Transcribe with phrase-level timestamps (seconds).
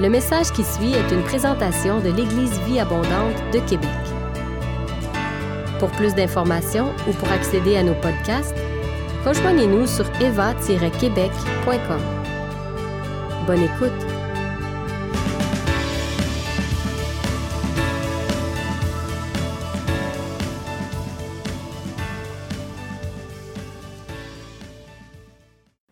[0.00, 3.88] Le message qui suit est une présentation de l'Église Vie Abondante de Québec.
[5.78, 8.56] Pour plus d'informations ou pour accéder à nos podcasts,
[9.24, 12.00] rejoignez-nous sur eva-québec.com.
[13.46, 13.92] Bonne écoute!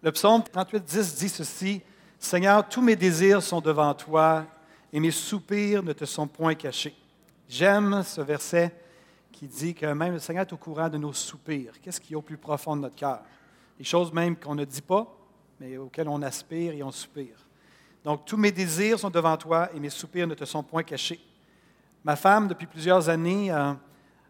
[0.02, 1.82] Le psaume 38, 10 dit ceci
[2.22, 4.46] Seigneur, tous mes désirs sont devant toi
[4.92, 6.94] et mes soupirs ne te sont point cachés.
[7.48, 8.72] J'aime ce verset
[9.32, 11.72] qui dit que même le Seigneur est au courant de nos soupirs.
[11.82, 13.22] Qu'est-ce qui est au plus profond de notre cœur?
[13.76, 15.04] Les choses même qu'on ne dit pas,
[15.58, 17.36] mais auxquelles on aspire et on soupire.
[18.04, 21.20] Donc, tous mes désirs sont devant toi et mes soupirs ne te sont point cachés.
[22.04, 23.72] Ma femme, depuis plusieurs années, euh,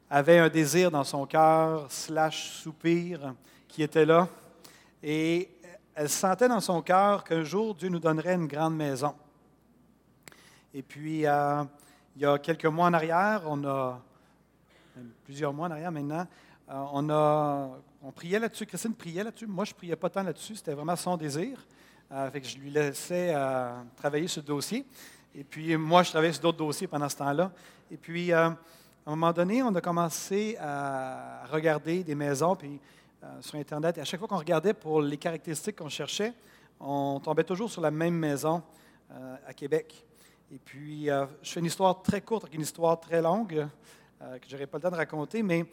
[0.08, 3.34] avait un désir dans son cœur, slash soupir,
[3.68, 4.28] qui était là.
[5.02, 5.50] Et
[5.94, 9.14] elle sentait dans son cœur qu'un jour, Dieu nous donnerait une grande maison.
[10.72, 11.64] Et puis, euh,
[12.16, 14.00] il y a quelques mois en arrière, on a,
[15.24, 16.26] plusieurs mois en arrière maintenant,
[16.70, 17.70] euh, on, a,
[18.02, 18.64] on priait là-dessus.
[18.64, 19.46] Christine priait là-dessus.
[19.46, 20.56] Moi, je ne priais pas tant là-dessus.
[20.56, 21.58] C'était vraiment son désir.
[22.10, 23.34] Euh, fait que je lui laissais
[23.96, 24.86] travailler sur le dossier.
[25.34, 27.50] Et puis, moi, je travaillais sur d'autres dossiers pendant ce temps-là.
[27.90, 28.56] Et puis, à un
[29.10, 32.56] moment donné, on a commencé à regarder des maisons.
[32.56, 32.80] Puis,
[33.40, 33.98] sur Internet.
[33.98, 36.32] Et à chaque fois qu'on regardait pour les caractéristiques qu'on cherchait,
[36.80, 38.62] on tombait toujours sur la même maison
[39.12, 40.04] euh, à Québec.
[40.50, 43.66] Et puis, euh, je fais une histoire très courte, une histoire très longue,
[44.20, 45.66] que je n'aurai pas le temps de raconter, mais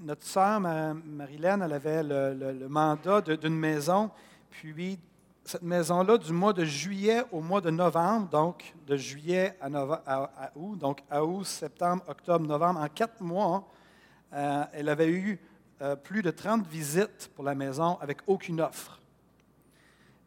[0.00, 4.10] notre sœur, Marilène, elle avait le, mandat d'une maison.
[4.50, 4.98] Puis,
[5.44, 9.68] cette maison-là, du mois de juillet au mois de novembre, donc de juillet à,
[10.04, 13.68] à août, donc à août, septembre, octobre, novembre, en quatre mois,
[14.32, 15.38] elle avait eu
[15.82, 19.00] euh, plus de 30 visites pour la maison avec aucune offre.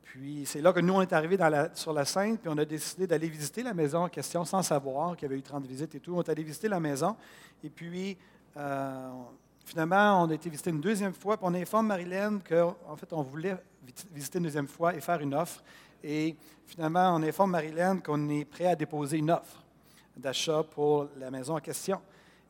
[0.02, 1.38] Puis c'est là que nous, on est arrivés
[1.74, 5.16] sur la scène, puis on a décidé d'aller visiter la maison en question sans savoir
[5.16, 6.16] qu'il y avait eu 30 visites et tout.
[6.16, 7.16] On est allé visiter la maison.
[7.64, 8.18] Et puis,
[8.58, 9.10] euh,
[9.66, 13.22] finalement, on a été visiter une deuxième fois, puis on informe Marilyn qu'en fait, on
[13.22, 13.58] voulait
[14.12, 15.64] visiter une deuxième fois et faire une offre.
[16.04, 16.36] Et
[16.66, 19.64] finalement, on informe Marilyn qu'on est prêt à déposer une offre
[20.18, 22.00] d'achat pour la maison en question.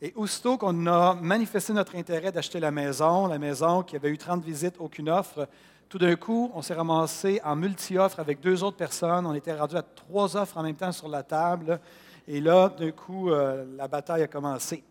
[0.06, 4.18] Et aussitôt qu'on a manifesté notre intérêt d'acheter la maison, la maison qui avait eu
[4.18, 5.48] 30 visites, aucune offre,
[5.88, 9.26] tout d'un coup, on s'est ramassé en multi-offre avec deux autres personnes.
[9.26, 11.80] On était rendu à trois offres en même temps sur la table.
[12.28, 14.84] Et là, d'un coup, euh, la bataille a commencé.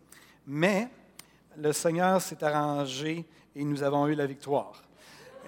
[0.46, 0.88] Mais
[1.58, 4.82] le Seigneur s'est arrangé et nous avons eu la victoire.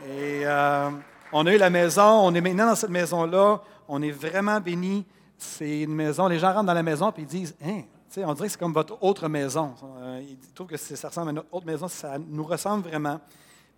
[0.07, 0.91] Et euh,
[1.33, 5.07] on a eu la maison, on est maintenant dans cette maison-là, on est vraiment bénis.
[5.39, 7.85] C'est une maison, les gens rentrent dans la maison et ils disent Hein,
[8.19, 9.75] on dirait que c'est comme votre autre maison.
[9.99, 13.21] Euh, il trouve que ça ressemble à notre autre maison, ça nous ressemble vraiment.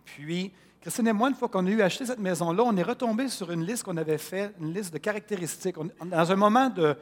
[0.05, 3.29] Puis, Christine et moi, une fois qu'on a eu acheté cette maison-là, on est retombé
[3.29, 5.77] sur une liste qu'on avait faite, une liste de caractéristiques.
[6.05, 6.97] dans un moment de,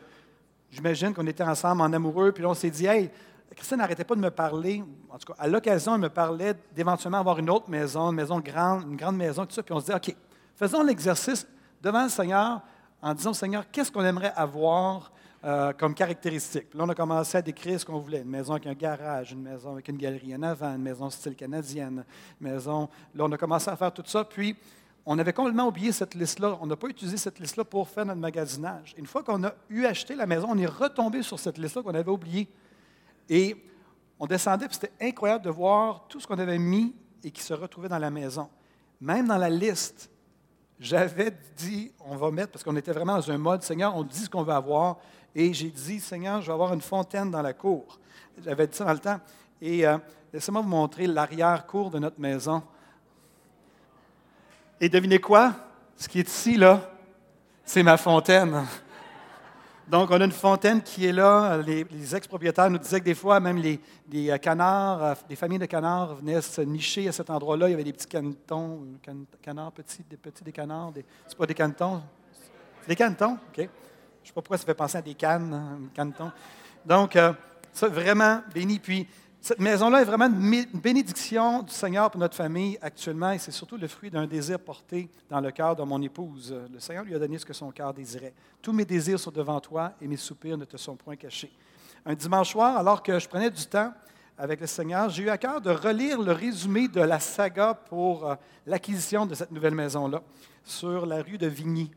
[0.71, 3.11] j'imagine qu'on était ensemble en amoureux, puis là, on s'est dit, hey,
[3.55, 7.19] Christine n'arrêtait pas de me parler, en tout cas, à l'occasion, elle me parlait d'éventuellement
[7.19, 9.87] avoir une autre maison, une maison grande, une grande maison, tout ça, puis on se
[9.87, 10.15] dit, OK,
[10.57, 11.47] faisons l'exercice
[11.81, 12.61] devant le Seigneur
[13.03, 15.13] en disant, Seigneur, qu'est-ce qu'on aimerait avoir
[15.45, 16.73] euh, comme caractéristique.
[16.73, 18.23] là, on a commencé à décrire ce qu'on voulait.
[18.23, 21.37] Une maison avec un garage, une maison avec une galerie en avant, une maison style
[21.37, 22.05] canadienne,
[22.41, 22.89] maison...
[23.15, 24.25] Là, on a commencé à faire tout ça.
[24.25, 24.57] Puis,
[25.05, 26.57] on avait complètement oublié cette liste-là.
[26.63, 28.95] On n'a pas utilisé cette liste-là pour faire notre magasinage.
[28.97, 31.95] Une fois qu'on a eu acheté la maison, on est retombé sur cette liste-là qu'on
[31.95, 32.49] avait oubliée.
[33.29, 33.55] Et
[34.19, 37.53] on descendait, puis c'était incroyable de voir tout ce qu'on avait mis et qui se
[37.53, 38.49] retrouvait dans la maison.
[38.99, 40.11] Même dans la liste,
[40.85, 44.19] j'avais dit, on va mettre, parce qu'on était vraiment dans un mode, Seigneur, on dit
[44.19, 44.99] ce qu'on veut avoir.
[45.35, 47.99] Et j'ai dit, Seigneur, je vais avoir une fontaine dans la cour.
[48.45, 49.19] J'avais dit ça dans le temps.
[49.63, 49.97] Et euh,
[50.31, 52.63] laissez-moi vous montrer l'arrière-cour de notre maison.
[54.79, 55.55] Et devinez quoi?
[55.97, 56.91] Ce qui est ici, là,
[57.65, 58.67] c'est ma fontaine.
[59.89, 61.59] Donc, on a une fontaine qui est là.
[61.59, 63.81] Les, ex-propriétaires nous disaient que des fois, même les,
[64.31, 67.69] euh, canards, euh, des familles de canards venaient se nicher à cet endroit-là.
[67.69, 68.81] Il y avait des petits canetons,
[69.43, 70.93] canards petits, des petits des canards.
[70.93, 72.03] Des, c'est pas des canetons?
[72.89, 73.57] Des canetons, OK.
[73.57, 76.33] Je ne sais pas pourquoi ça fait penser à des cannes, hein, un caneton.
[76.87, 77.35] Donc, euh,
[77.73, 78.79] ça, vraiment béni.
[78.79, 79.07] Puis,
[79.45, 83.77] cette maison-là est vraiment une bénédiction du Seigneur pour notre famille actuellement, et c'est surtout
[83.77, 86.57] le fruit d'un désir porté dans le cœur de mon épouse.
[86.73, 88.33] Le Seigneur lui a donné ce que son cœur désirait.
[88.63, 91.53] Tous mes désirs sont devant toi, et mes soupirs ne te sont point cachés.
[92.07, 93.93] Un dimanche soir, alors que je prenais du temps
[94.39, 98.27] avec le Seigneur, j'ai eu à cœur de relire le résumé de la saga pour
[98.27, 100.23] euh, l'acquisition de cette nouvelle maison-là
[100.65, 101.91] sur la rue de Vigny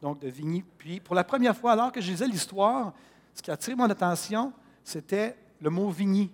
[0.00, 0.64] donc de Vigny.
[0.78, 2.94] Puis, pour la première fois, alors que je lisais l'histoire,
[3.34, 4.54] ce qui a attiré mon attention,
[4.84, 6.30] c'était le mot Vigny.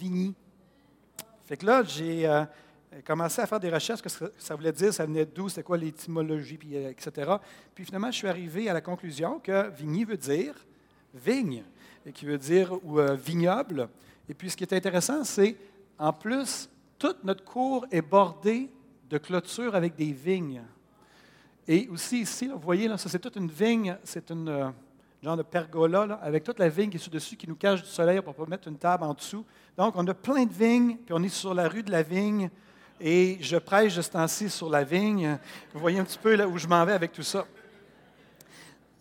[0.00, 0.34] Vigny.
[1.44, 2.44] Fait que là, j'ai, euh,
[3.04, 6.58] commencé à faire des recherches, que ça voulait dire, ça venait d'où, c'était quoi l'étymologie,
[6.72, 7.32] euh, etc.
[7.74, 10.54] Puis finalement, je suis arrivé à la conclusion que vigny veut dire
[11.12, 11.64] vigne,
[12.06, 13.90] et qui veut dire ou, euh, vignoble.
[14.26, 15.54] Et puis ce qui est intéressant, c'est
[15.98, 18.70] en plus, toute notre cour est bordée
[19.10, 20.62] de clôtures avec des vignes.
[21.68, 24.72] Et aussi ici, vous voyez, là, ça c'est toute une vigne, c'est une
[25.22, 28.20] genre de pergola, avec toute la vigne qui est dessus, qui nous cache du soleil
[28.20, 29.44] pour pouvoir mettre une table en dessous.
[29.76, 32.50] Donc, on a plein de vignes, puis on est sur la rue de la vigne,
[33.00, 35.38] et je prêche de ce sur la vigne.
[35.72, 37.46] Vous voyez un petit peu là où je m'en vais avec tout ça.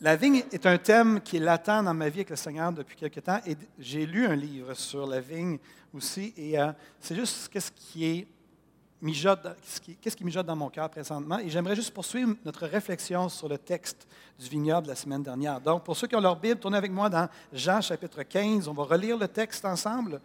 [0.01, 2.95] La vigne est un thème qui est latent dans ma vie avec le Seigneur depuis
[2.95, 5.57] quelque temps, et j'ai lu un livre sur la vigne
[5.93, 8.27] aussi, et euh, c'est juste qu'est-ce qui est
[9.01, 11.39] qu'est-ce qui mijote dans mon cœur présentement?
[11.39, 14.07] Et j'aimerais juste poursuivre notre réflexion sur le texte
[14.37, 15.61] du vignoble de la semaine dernière.
[15.61, 18.67] Donc, pour ceux qui ont leur Bible, tournez avec moi dans Jean chapitre 15.
[18.67, 20.19] On va relire le texte ensemble.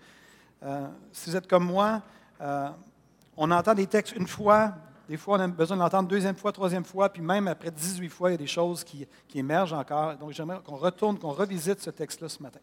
[0.63, 2.03] Euh, si vous êtes comme moi,
[2.41, 2.69] euh,
[3.37, 4.75] on entend des textes une fois,
[5.09, 8.09] des fois on a besoin de l'entendre deuxième fois, troisième fois, puis même après 18
[8.09, 10.17] fois, il y a des choses qui, qui émergent encore.
[10.17, 12.61] Donc, j'aimerais qu'on retourne, qu'on revisite ce texte-là ce matin.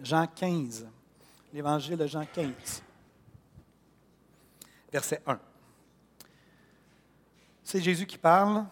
[0.00, 0.86] Jean 15
[1.52, 2.82] l'Évangile de Jean 15,
[4.92, 5.38] verset 1.
[7.62, 8.64] C'est Jésus qui parle.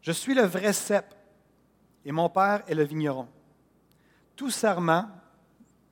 [0.00, 1.14] Je suis le vrai cep
[2.04, 3.28] et mon Père est le vigneron.
[4.34, 5.08] Tout serment,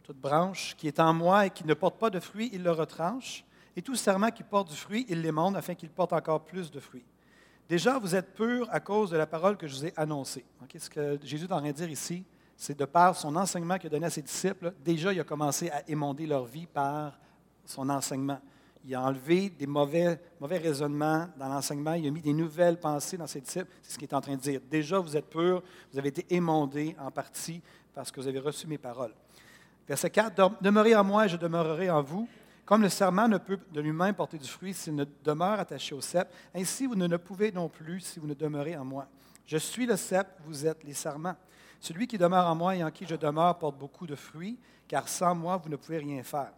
[0.03, 2.73] toute branche qui est en moi et qui ne porte pas de fruits, il le
[2.73, 3.45] retranche.
[3.77, 6.81] Et tout serment qui porte du fruit, il l'émonde afin qu'il porte encore plus de
[6.81, 7.05] fruits.
[7.69, 10.45] Déjà, vous êtes purs à cause de la parole que je vous ai annoncée.
[10.77, 12.25] ce que Jésus est en dire ici,
[12.61, 15.71] c'est de par son enseignement qu'il a donné à ses disciples, déjà il a commencé
[15.71, 17.17] à émonder leur vie par
[17.65, 18.41] son enseignement.
[18.85, 23.17] Il a enlevé des mauvais, mauvais raisonnements dans l'enseignement, il a mis des nouvelles pensées
[23.17, 23.71] dans ses disciples.
[23.83, 24.61] C'est ce qu'il est en train de dire.
[24.69, 25.63] Déjà, vous êtes purs,
[25.93, 27.63] vous avez été émondés en partie
[27.95, 29.15] parce que vous avez reçu mes paroles.
[29.87, 32.29] Verset 4, Demeurez en moi et je demeurerai en vous.
[32.65, 36.01] Comme le serment ne peut de lui-même porter du fruit s'il ne demeure attaché au
[36.01, 39.07] cep, ainsi vous ne le pouvez non plus si vous ne demeurez en moi.
[39.47, 41.37] Je suis le cep, vous êtes les serments.
[41.81, 45.09] Celui qui demeure en moi et en qui je demeure porte beaucoup de fruits, car
[45.09, 46.53] sans moi, vous ne pouvez rien faire.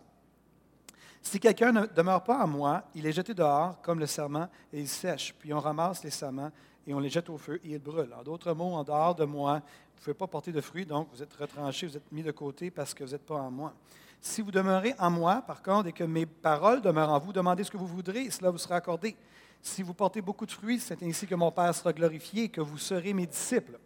[1.22, 4.80] Si quelqu'un ne demeure pas en moi, il est jeté dehors comme le serment et
[4.80, 5.34] il sèche.
[5.38, 6.50] Puis on ramasse les serments
[6.86, 8.14] et on les jette au feu et ils brûlent.
[8.18, 11.08] En d'autres mots, en dehors de moi, vous ne pouvez pas porter de fruits, donc
[11.12, 13.74] vous êtes retranchés, vous êtes mis de côté parce que vous n'êtes pas en moi.
[14.18, 17.64] Si vous demeurez en moi, par contre, et que mes paroles demeurent en vous, demandez
[17.64, 19.16] ce que vous voudrez et cela vous sera accordé.
[19.60, 22.62] Si vous portez beaucoup de fruits, c'est ainsi que mon Père sera glorifié et que
[22.62, 23.78] vous serez mes disciples.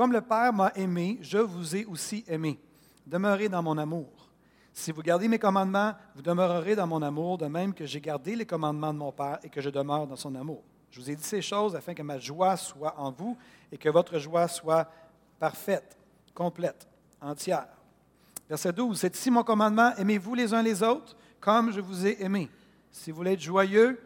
[0.00, 2.58] Comme le Père m'a aimé, je vous ai aussi aimé.
[3.06, 4.30] Demeurez dans mon amour.
[4.72, 8.34] Si vous gardez mes commandements, vous demeurerez dans mon amour, de même que j'ai gardé
[8.34, 10.62] les commandements de mon Père et que je demeure dans son amour.
[10.90, 13.36] Je vous ai dit ces choses afin que ma joie soit en vous
[13.70, 14.90] et que votre joie soit
[15.38, 15.98] parfaite,
[16.32, 16.88] complète,
[17.20, 17.68] entière.
[18.48, 18.98] Verset 12.
[18.98, 22.48] C'est ici mon commandement, aimez-vous les uns les autres comme je vous ai aimé.
[22.90, 24.00] Si vous voulez être joyeux,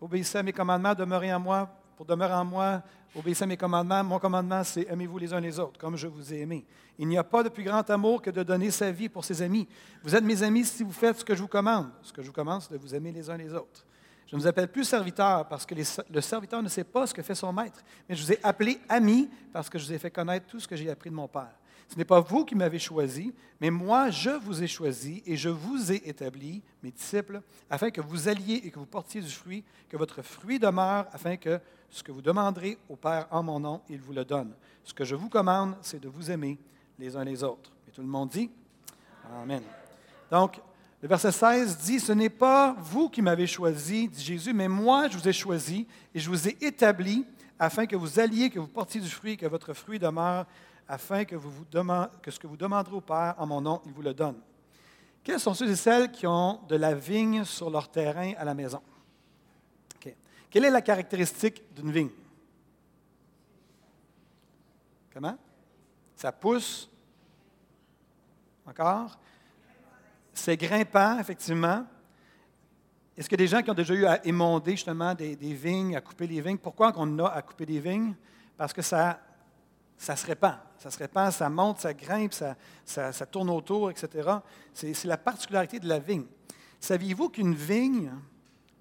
[0.00, 1.68] obéissez à mes commandements, demeurez en moi.
[1.96, 2.82] Pour demeurer en moi,
[3.16, 4.02] Obéissez à mes commandements.
[4.02, 6.64] Mon commandement, c'est aimez-vous les uns les autres, comme je vous ai aimé.
[6.98, 9.40] Il n'y a pas de plus grand amour que de donner sa vie pour ses
[9.40, 9.68] amis.
[10.02, 11.90] Vous êtes mes amis si vous faites ce que je vous commande.
[12.02, 13.86] Ce que je vous commande, c'est de vous aimer les uns les autres.
[14.26, 17.22] Je ne vous appelle plus serviteur parce que le serviteur ne sait pas ce que
[17.22, 20.10] fait son maître, mais je vous ai appelé ami parce que je vous ai fait
[20.10, 21.54] connaître tout ce que j'ai appris de mon Père.
[21.88, 25.50] Ce n'est pas vous qui m'avez choisi, mais moi, je vous ai choisi et je
[25.50, 29.62] vous ai établi, mes disciples, afin que vous alliez et que vous portiez du fruit,
[29.88, 31.60] que votre fruit demeure, afin que
[31.94, 34.52] ce que vous demanderez au Père en mon nom, il vous le donne.
[34.82, 36.58] Ce que je vous commande, c'est de vous aimer
[36.98, 37.70] les uns les autres.
[37.86, 38.50] Et tout le monde dit
[39.40, 39.62] Amen.
[40.28, 40.60] Donc,
[41.00, 45.08] le verset 16 dit, Ce n'est pas vous qui m'avez choisi, dit Jésus, mais moi
[45.08, 47.24] je vous ai choisi et je vous ai établi
[47.60, 50.46] afin que vous alliez, que vous portiez du fruit, que votre fruit demeure,
[50.88, 51.52] afin que, vous
[52.20, 54.40] que ce que vous demanderez au Père en mon nom, il vous le donne.
[55.22, 58.54] Quels sont ceux et celles qui ont de la vigne sur leur terrain à la
[58.54, 58.80] maison?
[60.54, 62.10] Quelle est la caractéristique d'une vigne?
[65.12, 65.36] Comment?
[66.14, 66.88] Ça pousse.
[68.64, 69.18] Encore?
[70.32, 71.84] C'est grimpant, effectivement.
[73.16, 76.28] Est-ce a des gens qui ont déjà eu à émonder justement des, vignes, à couper
[76.28, 76.58] les vignes?
[76.58, 78.14] Pourquoi on a à couper des vignes?
[78.56, 79.18] Parce que ça,
[79.98, 80.58] se répand.
[80.78, 82.32] Ça se répand, ça monte, ça grimpe,
[82.84, 84.30] ça tourne autour, etc.
[84.72, 86.26] C'est la particularité de la vigne.
[86.78, 88.12] Saviez-vous qu'une vigne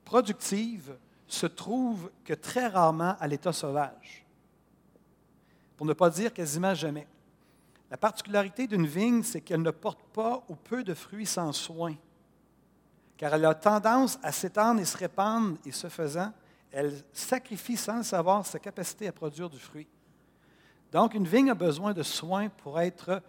[0.06, 0.96] productive
[1.28, 4.26] se trouve que très rarement à l'état sauvage,
[5.78, 7.08] pour ne pas dire quasiment jamais.
[7.90, 11.96] La particularité d'une vigne, c'est qu'elle ne porte pas ou peu de fruits sans soin,
[13.18, 16.34] car elle a tendance à s'étendre et se répandre, et ce faisant,
[16.72, 19.88] elle sacrifie sans le savoir sa capacité à produire du fruit.
[20.92, 23.22] Donc, une vigne a besoin de soins pour être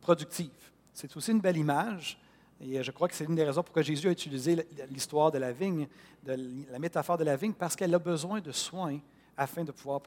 [0.00, 0.50] productive.
[0.92, 2.18] C'est aussi une belle image
[2.60, 5.52] Et je crois que c'est une des raisons pourquoi Jésus a utilisé l'histoire de la
[5.52, 5.86] vigne,
[6.24, 8.98] la métaphore de la vigne, parce qu'elle a besoin de soins
[9.36, 10.00] afin de pouvoir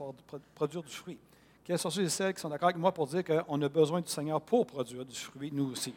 [0.55, 1.19] produire du fruit.
[1.63, 4.01] Quels sont ceux et celles qui sont d'accord avec moi pour dire qu'on a besoin
[4.01, 5.93] du Seigneur pour produire du fruit, nous aussi?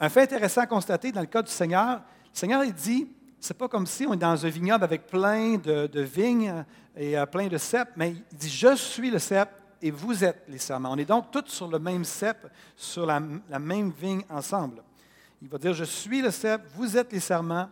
[0.00, 2.02] Un fait intéressant à constater dans le cas du Seigneur, le
[2.32, 3.06] Seigneur il dit,
[3.38, 6.64] c'est pas comme si on est dans un vignoble avec plein de, vignes
[6.96, 9.48] et euh, plein de cèpes, mais il dit, je suis le cep
[9.80, 10.90] et vous êtes les serments.
[10.92, 14.82] On est donc tous sur le même cep, sur la, même vigne ensemble.
[15.42, 17.68] Il va dire, je suis le cep, vous êtes les serments,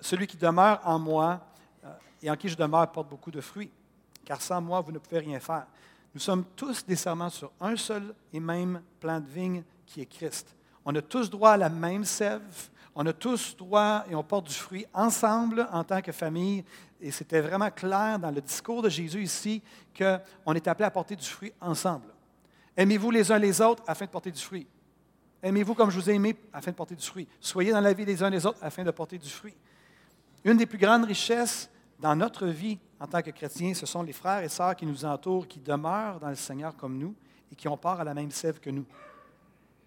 [0.00, 1.40] celui qui demeure en moi
[1.84, 1.88] euh,
[2.22, 3.72] et en qui je demeure porte beaucoup de fruits,
[4.24, 5.66] car sans moi, vous ne pouvez rien faire.
[6.14, 10.06] Nous sommes tous des serments sur un seul et même plan de vigne qui est
[10.06, 10.54] Christ.
[10.84, 12.40] On a tous droit à la même sève,
[12.94, 16.64] on a tous droit et on porte du fruit ensemble en tant que famille.
[17.00, 19.60] Et c'était vraiment clair dans le discours de Jésus ici
[19.96, 22.06] qu'on est appelé à porter du fruit ensemble.
[22.76, 24.68] Aimez-vous les uns les autres afin de porter du fruit.
[25.42, 27.26] Aimez-vous comme je vous ai aimé afin de porter du fruit.
[27.40, 29.54] Soyez dans la vie des uns les autres afin de porter du fruit.
[30.44, 31.68] Une des plus grandes richesses
[31.98, 35.04] dans notre vie en tant que chrétiens, ce sont les frères et sœurs qui nous
[35.04, 37.14] entourent, qui demeurent dans le Seigneur comme nous
[37.50, 38.86] et qui ont part à la même sève que nous.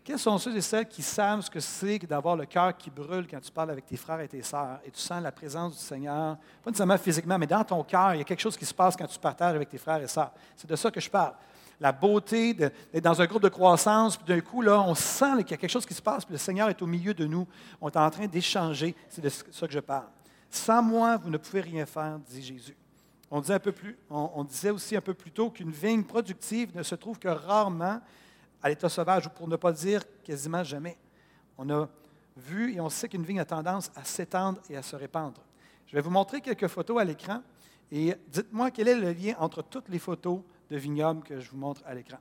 [0.04, 3.26] Quels sont ceux et celles qui savent ce que c'est d'avoir le cœur qui brûle
[3.28, 5.84] quand tu parles avec tes frères et tes sœurs et tu sens la présence du
[5.84, 8.74] Seigneur, pas nécessairement physiquement, mais dans ton cœur, il y a quelque chose qui se
[8.74, 10.32] passe quand tu partages avec tes frères et sœurs.
[10.56, 11.34] C'est de ça que je parle.
[11.80, 15.52] La beauté d'être dans un groupe de croissance, puis d'un coup, là, on sent qu'il
[15.52, 17.48] y a quelque chose qui se passe, puis le Seigneur est au milieu de nous.
[17.82, 18.96] On est en train d'échanger.
[19.10, 20.08] C'est de ça que je parle.
[20.50, 22.78] Sans moi, vous ne pouvez rien faire, dit Jésus.
[23.30, 23.42] On,
[24.44, 28.00] disait aussi un peu plus tôt qu'une vigne productive ne se trouve que rarement
[28.62, 30.98] à l'état sauvage, ou pour ne pas dire quasiment jamais.
[31.58, 31.88] On a
[32.38, 35.42] vu et on sait qu'une vigne a tendance à s'étendre et à se répandre.
[35.88, 37.42] Je vais vous montrer quelques photos à l'écran
[37.92, 41.58] et dites-moi quel est le lien entre toutes les photos de vignobles que je vous
[41.58, 42.20] montre à l'écran.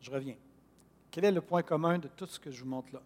[0.00, 0.36] Je reviens.
[1.10, 3.02] Quel est le point commun de tout ce que je vous montre là?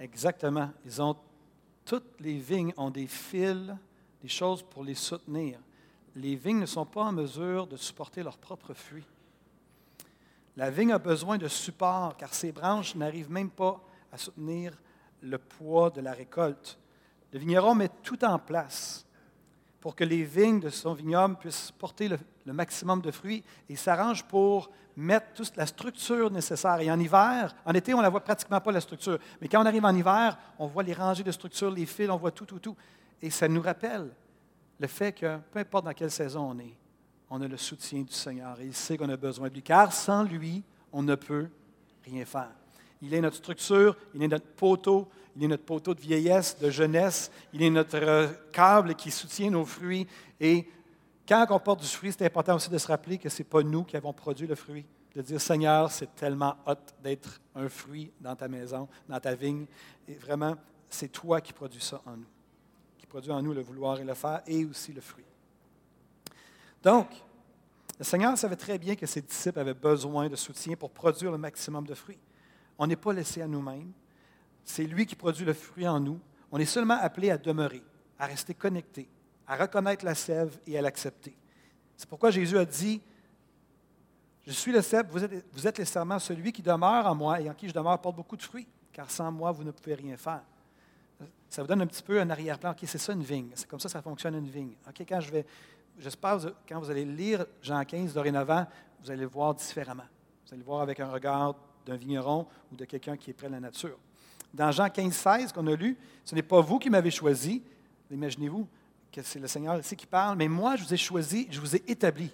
[0.00, 0.72] Exactement.
[0.84, 1.16] Ils ont,
[1.84, 3.72] toutes les vignes ont des fils,
[4.20, 5.60] des choses pour les soutenir.
[6.14, 9.06] Les vignes ne sont pas en mesure de supporter leurs propres fruits.
[10.56, 13.80] La vigne a besoin de support car ses branches n'arrivent même pas
[14.12, 14.76] à soutenir
[15.22, 16.78] le poids de la récolte.
[17.32, 19.06] Le vigneron met tout en place
[19.80, 22.18] pour que les vignes de son vignoble puissent porter le,
[22.52, 26.78] maximum de fruits et s'arrange pour mettre toute la structure nécessaire.
[26.80, 29.18] Et en hiver, en été, on ne la voit pratiquement pas, la structure.
[29.40, 32.16] Mais quand on arrive en hiver, on voit les rangées de structures, les fils, on
[32.16, 32.76] voit tout, tout, tout.
[33.20, 34.10] Et ça nous rappelle
[34.82, 36.74] le fait que, peu importe dans quelle saison on est,
[37.30, 39.62] on a le soutien du Seigneur et il sait qu'on a besoin de lui.
[39.62, 41.48] Car sans lui, on ne peut
[42.04, 42.50] rien faire.
[43.00, 46.68] Il est notre structure, il est notre poteau, il est notre poteau de vieillesse, de
[46.68, 50.06] jeunesse, il est notre euh, câble qui soutient nos fruits.
[50.40, 50.68] Et
[51.28, 53.62] quand on porte du fruit, c'est important aussi de se rappeler que ce n'est pas
[53.62, 54.84] nous qui avons produit le fruit.
[55.14, 59.66] De dire, Seigneur, c'est tellement hot d'être un fruit dans ta maison, dans ta vigne.
[60.08, 60.56] Et vraiment,
[60.88, 62.26] c'est toi qui produis ça en nous.
[63.12, 65.26] Produit en nous le vouloir et le faire et aussi le fruit.
[66.82, 67.08] Donc,
[67.98, 71.36] le Seigneur savait très bien que ses disciples avaient besoin de soutien pour produire le
[71.36, 72.18] maximum de fruits.
[72.78, 73.92] On n'est pas laissé à nous-mêmes.
[74.64, 76.18] C'est lui qui produit le fruit en nous.
[76.50, 77.82] On est seulement appelé à demeurer,
[78.18, 79.06] à rester connecté,
[79.46, 81.36] à reconnaître la sève et à l'accepter.
[81.98, 83.02] C'est pourquoi Jésus a dit,
[84.46, 87.42] je suis le sève, vous êtes, vous êtes les serments, celui qui demeure en moi
[87.42, 89.96] et en qui je demeure porte beaucoup de fruits, car sans moi, vous ne pouvez
[89.96, 90.40] rien faire.
[91.48, 92.70] Ça vous donne un petit peu un arrière-plan.
[92.70, 93.50] OK, c'est ça une vigne.
[93.54, 94.72] C'est comme ça que ça fonctionne une vigne.
[94.88, 95.46] OK, quand je vais,
[95.98, 96.38] j'espère
[96.68, 98.66] quand vous allez lire Jean 15 dorénavant,
[99.02, 100.06] vous allez le voir différemment.
[100.46, 103.48] Vous allez le voir avec un regard d'un vigneron ou de quelqu'un qui est près
[103.48, 103.98] de la nature.
[104.54, 107.62] Dans Jean 15, 16 qu'on a lu, ce n'est pas vous qui m'avez choisi,
[108.10, 108.68] imaginez-vous,
[109.10, 111.76] que c'est le Seigneur ici qui parle, mais moi, je vous ai choisi, je vous
[111.76, 112.30] ai établi.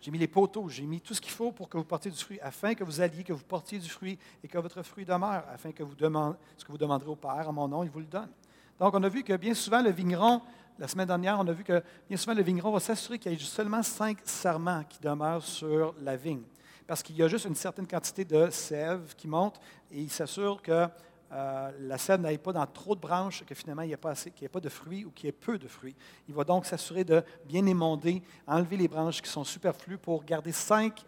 [0.00, 2.16] J'ai mis les poteaux, j'ai mis tout ce qu'il faut pour que vous portiez du
[2.16, 5.44] fruit, afin que vous alliez, que vous portiez du fruit et que votre fruit demeure,
[5.52, 8.00] afin que vous demandez, ce que vous demanderez au Père en mon nom, il vous
[8.00, 8.30] le donne.
[8.78, 10.40] Donc, on a vu que bien souvent, le vigneron,
[10.78, 13.34] la semaine dernière, on a vu que bien souvent, le vigneron va s'assurer qu'il y
[13.34, 16.44] ait seulement cinq serments qui demeurent sur la vigne.
[16.86, 19.60] Parce qu'il y a juste une certaine quantité de sève qui monte
[19.92, 20.88] et il s'assure que
[21.32, 24.10] euh, la sève n'aille pas dans trop de branches, que finalement il n'y ait pas
[24.10, 25.94] assez, qu'il n'y ait pas de fruits ou qu'il y ait peu de fruits.
[26.28, 30.50] Il va donc s'assurer de bien émonder, enlever les branches qui sont superflues pour garder
[30.50, 31.04] cinq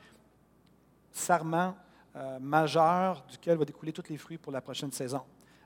[1.10, 1.74] sarments
[2.14, 5.22] euh, majeurs duquel va découler tous les fruits pour la prochaine saison.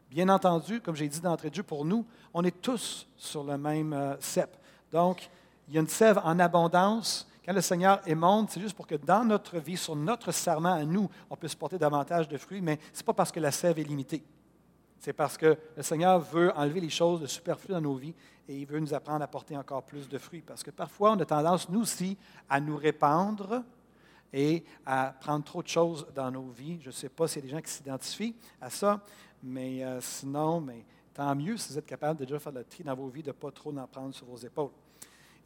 [0.08, 3.58] Bien entendu, comme j'ai dit d'entrée de jeu, pour nous, on est tous sur le
[3.58, 4.56] même euh, cep.
[4.90, 5.28] Donc,
[5.68, 8.94] il y a une sève en abondance Quand le Seigneur émonde, c'est juste pour que
[8.94, 12.78] dans notre vie, sur notre serment à nous, on puisse porter davantage de fruits, mais
[12.92, 14.24] ce n'est pas parce que la sève est limitée.
[14.98, 18.14] C'est parce que le Seigneur veut enlever les choses de superflu dans nos vies
[18.48, 20.42] et il veut nous apprendre à porter encore plus de fruits.
[20.42, 22.16] Parce que parfois, on a tendance, nous aussi,
[22.48, 23.62] à nous répandre
[24.32, 26.78] et à prendre trop de choses dans nos vies.
[26.80, 29.00] Je ne sais pas s'il y a des gens qui s'identifient à ça,
[29.42, 30.66] mais euh, sinon,
[31.14, 33.28] tant mieux si vous êtes capable de déjà faire le tri dans vos vies, de
[33.28, 34.70] ne pas trop en prendre sur vos épaules.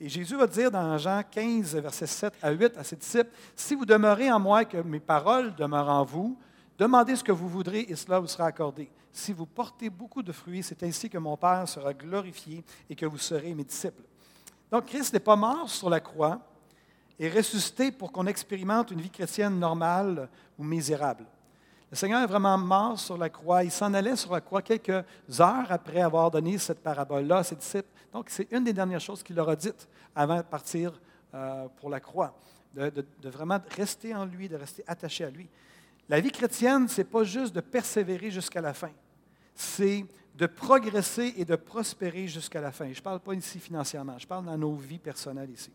[0.01, 3.75] Et Jésus va dire dans Jean 15, versets 7 à 8 à ses disciples, Si
[3.75, 6.39] vous demeurez en moi et que mes paroles demeurent en vous,
[6.79, 8.91] demandez ce que vous voudrez et cela vous sera accordé.
[9.13, 13.07] Si vous portez beaucoup de fruits, c'est ainsi que mon Père sera glorifié et que
[13.07, 14.03] vous serez mes disciples.
[14.71, 16.41] Donc Christ n'est pas mort sur la croix
[17.19, 21.27] et ressuscité pour qu'on expérimente une vie chrétienne normale ou misérable.
[21.91, 23.65] Le Seigneur est vraiment mort sur la croix.
[23.65, 25.05] Il s'en allait sur la croix quelques
[25.41, 27.89] heures après avoir donné cette parabole-là à ses disciples.
[28.13, 30.93] Donc, c'est une des dernières choses qu'il leur a dites avant de partir
[31.35, 32.33] euh, pour la croix,
[32.75, 35.49] de, de, vraiment rester en lui, de rester attaché à lui.
[36.11, 38.91] La vie chrétienne, ce n'est pas juste de persévérer jusqu'à la fin,
[39.55, 42.93] c'est de progresser et de prospérer jusqu'à la fin.
[42.93, 45.71] Je ne parle pas ici financièrement, je parle dans nos vies personnelles ici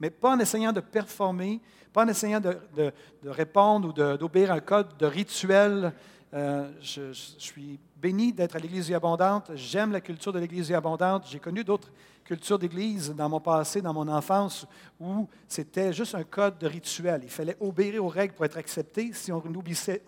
[0.00, 1.60] mais pas en essayant de performer,
[1.92, 2.92] pas en essayant de,
[3.24, 5.92] répondre ou d'obéir à un code de rituel.
[6.34, 9.50] Euh, je, suis béni d'être à l'Église abondante.
[9.54, 11.26] J'aime la culture de l'Église abondante.
[11.28, 11.90] J'ai connu d'autres
[12.28, 14.66] cultures d'Église dans mon passé, dans mon enfance,
[15.00, 17.22] où c'était juste un code de rituel.
[17.24, 19.14] Il fallait obéir aux règles pour être accepté.
[19.14, 19.42] Si on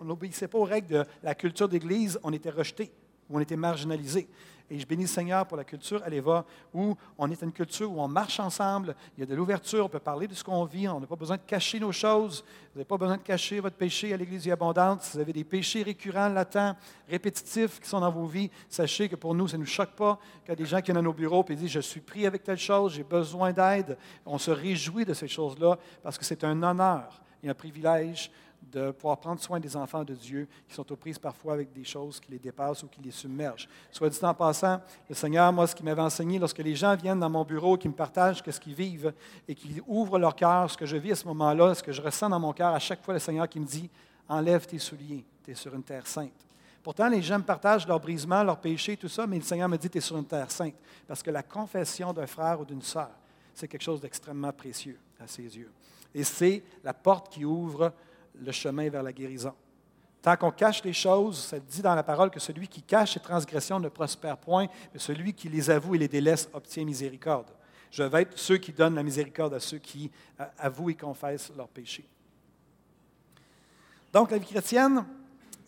[0.03, 2.91] n'obéissait pas aux règles de la culture d'Église, on était rejeté
[3.31, 4.27] ou on était marginalisé.
[4.73, 8.01] Et je bénis le Seigneur pour la culture Allez-va, où on est une culture où
[8.01, 10.87] on marche ensemble, il y a de l'ouverture, on peut parler de ce qu'on vit,
[10.87, 13.75] on n'a pas besoin de cacher nos choses, vous n'avez pas besoin de cacher votre
[13.75, 15.01] péché à l'Église abondante.
[15.01, 16.77] Si vous avez des péchés récurrents, latents,
[17.09, 20.17] répétitifs qui sont dans vos vies, sachez que pour nous, ça ne nous choque pas
[20.51, 22.57] a des gens qui viennent à nos bureaux et disent Je suis pris avec telle
[22.57, 23.97] chose, j'ai besoin d'aide.
[24.25, 28.31] On se réjouit de ces choses-là parce que c'est un honneur et un privilège
[28.71, 31.83] de pouvoir prendre soin des enfants de Dieu qui sont aux prises parfois avec des
[31.83, 33.67] choses qui les dépassent ou qui les submergent.
[33.91, 37.19] Soit dit en passant, le Seigneur, moi, ce qu'il m'avait enseigné, lorsque les gens viennent
[37.19, 39.13] dans mon bureau, qui me partagent ce qu'ils vivent
[39.47, 42.01] et qui ouvrent leur cœur, ce que je vis à ce moment-là, ce que je
[42.01, 43.89] ressens dans mon cœur, à chaque fois, le Seigneur qui me dit
[44.27, 46.31] Enlève tes souliers, tu es sur une terre sainte.
[46.81, 49.77] Pourtant, les gens me partagent leur brisement, leur péché, tout ça, mais le Seigneur me
[49.77, 50.75] dit Tu es sur une terre sainte.
[51.07, 53.11] Parce que la confession d'un frère ou d'une sœur,
[53.53, 55.71] c'est quelque chose d'extrêmement précieux à ses yeux.
[56.13, 57.93] Et c'est la porte qui ouvre
[58.35, 59.53] le chemin vers la guérison.
[60.21, 63.19] Tant qu'on cache les choses, ça dit dans la parole que celui qui cache ses
[63.19, 67.47] transgressions ne prospère point, mais celui qui les avoue et les délaisse obtient miséricorde.
[67.89, 71.51] Je vais être ceux qui donnent la miséricorde à ceux qui euh, avouent et confessent
[71.57, 72.07] leurs péchés.
[74.13, 75.05] Donc, la vie chrétienne,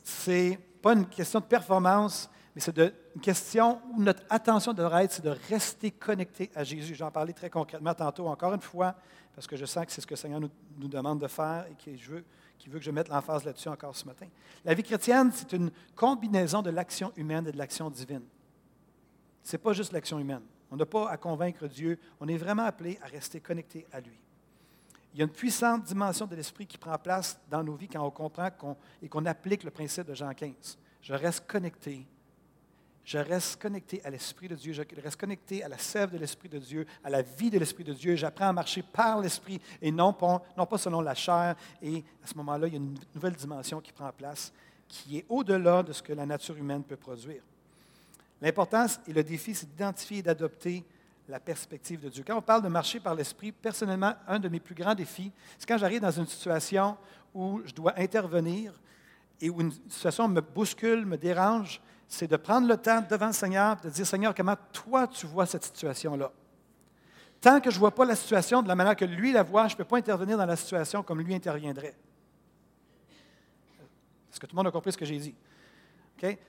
[0.03, 5.05] ce n'est pas une question de performance, mais c'est une question où notre attention devrait
[5.05, 6.93] être, c'est de rester connecté à Jésus.
[6.93, 8.95] J'en parlais très concrètement tantôt, encore une fois,
[9.33, 11.65] parce que je sens que c'est ce que le Seigneur nous, nous demande de faire
[11.71, 12.25] et que je veux
[12.63, 14.27] qui veut que je mette l'emphase là-dessus encore ce matin.
[14.63, 18.23] La vie chrétienne, c'est une combinaison de l'action humaine et de l'action divine.
[19.43, 20.43] Ce n'est pas juste l'action humaine.
[20.71, 24.17] On n'a pas à convaincre Dieu, on est vraiment appelé à rester connecté à lui.
[25.13, 28.01] Il y a une puissante dimension de l'esprit qui prend place dans nos vies quand
[28.01, 28.47] on comprend
[29.01, 30.77] et qu'on applique le principe de Jean 15.
[31.01, 32.07] Je reste connecté
[33.05, 36.47] je reste connecté à l'Esprit de Dieu, je reste connecté à la sève de l'Esprit
[36.47, 38.15] de Dieu, à la vie de l'Esprit de Dieu.
[38.15, 40.41] J'apprends à marcher par l'Esprit et non pas,
[40.77, 41.55] selon la chair.
[41.81, 44.53] Et à ce moment-là, il y a une nouvelle dimension qui prend place,
[44.87, 47.41] qui est au-delà de ce que la nature humaine peut produire.
[48.41, 50.83] L'importance et le défi, c'est d'identifier et d'adopter
[51.27, 52.23] la perspective de Dieu.
[52.25, 55.67] Quand on parle de marcher par l'Esprit, personnellement, un de mes plus grands défis, c'est
[55.67, 56.97] quand j'arrive dans une situation
[57.33, 58.73] où je dois intervenir
[59.41, 63.33] et où une situation me bouscule, me dérange, c'est de prendre le temps devant le
[63.33, 66.31] Seigneur, de dire, Seigneur, comment toi tu vois cette situation-là?
[67.41, 69.67] Tant que je ne vois pas la situation de la manière que lui la voit,
[69.67, 71.95] je ne peux pas intervenir dans la situation comme lui interviendrait.
[74.31, 75.35] Est-ce que tout le monde a compris ce que j'ai dit?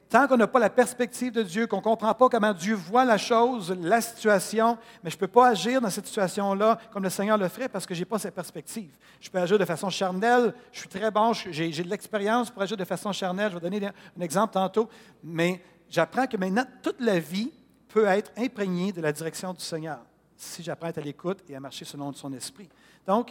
[0.09, 3.05] Tant qu'on n'a pas la perspective de Dieu, qu'on ne comprend pas comment Dieu voit
[3.05, 7.11] la chose, la situation, mais je ne peux pas agir dans cette situation-là comme le
[7.11, 8.97] Seigneur le ferait parce que je n'ai pas cette perspective.
[9.21, 12.77] Je peux agir de façon charnelle, je suis très bon, j'ai de l'expérience pour agir
[12.77, 14.89] de façon charnelle, je vais donner un exemple tantôt,
[15.25, 17.51] mais j'apprends que maintenant, toute la vie
[17.89, 19.99] peut être imprégnée de la direction du Seigneur
[20.37, 22.69] si j'apprends à être à l'écoute et à marcher selon son esprit.
[23.07, 23.31] Donc,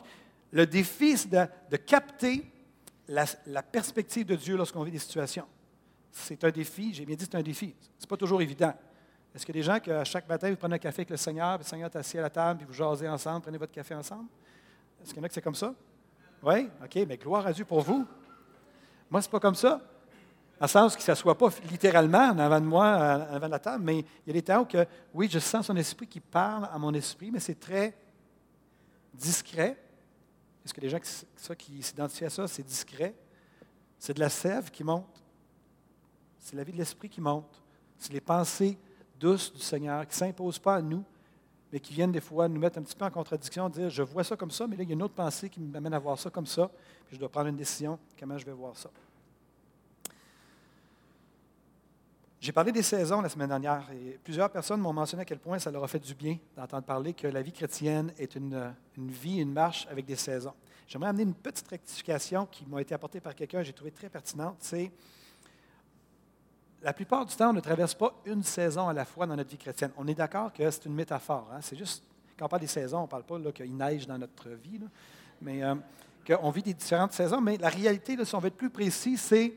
[0.51, 2.43] le défi, c'est de, capter
[3.07, 5.45] la perspective de Dieu lorsqu'on vit des situations
[6.13, 6.93] c'est un défi.
[6.93, 7.75] J'ai bien dit c'est un défi.
[7.97, 8.73] Ce n'est pas toujours évident.
[9.33, 11.09] Est-ce qu'il y a des gens qui, à chaque matin, vous prenez un café avec
[11.09, 13.57] le Seigneur, puis le Seigneur est assis à la table, puis vous jasez ensemble, prenez
[13.57, 14.29] votre café ensemble?
[15.01, 15.73] Est-ce qu'il y en a que c'est comme ça?
[16.43, 16.69] Oui?
[16.83, 18.05] OK, mais gloire à Dieu pour vous.
[19.09, 19.81] Moi, ce n'est pas comme ça.
[20.61, 23.59] En sens qu'il ne s'assoit pas littéralement en avant de moi, en avant de la
[23.59, 24.67] table, mais il y a des temps où,
[25.15, 27.97] oui, je sens son esprit qui parle à mon esprit, mais c'est très
[29.15, 29.77] discret.
[30.63, 33.15] Est-ce que les gens qui, qui s'identifient à ça, c'est discret?
[33.97, 35.22] C'est de la sève qui monte.
[36.43, 37.61] C'est la vie de l'esprit qui monte.
[37.97, 38.77] C'est les pensées
[39.17, 41.05] douces du Seigneur qui ne s'imposent pas à nous,
[41.71, 44.25] mais qui viennent des fois nous mettre un petit peu en contradiction, dire je vois
[44.25, 46.19] ça comme ça, mais là, il y a une autre pensée qui m'amène à voir
[46.19, 46.69] ça comme ça,
[47.07, 48.89] puis je dois prendre une décision, comment je vais voir ça.
[52.41, 55.59] J'ai parlé des saisons la semaine dernière et plusieurs personnes m'ont mentionné à quel point
[55.59, 59.37] ça leur a fait du bien d'entendre parler que la vie chrétienne est une, vie,
[59.37, 60.53] une marche avec des saisons.
[60.85, 64.57] J'aimerais amener une petite rectification qui m'a été apportée par quelqu'un, j'ai trouvé très pertinente.
[64.59, 64.91] C'est
[66.83, 69.49] la plupart du temps, on ne traverse pas une saison à la fois dans notre
[69.49, 69.91] vie chrétienne.
[69.97, 71.49] On est d'accord que c'est une métaphore.
[71.53, 71.59] Hein.
[71.61, 72.03] C'est juste,
[72.37, 74.81] quand on parle des saisons, on ne parle pas qu'il neige dans notre vie,
[75.41, 75.75] mais euh,
[76.27, 77.39] qu'on vit des différentes saisons.
[77.39, 79.53] Mais la réalité, si on veut être plus précis, c'est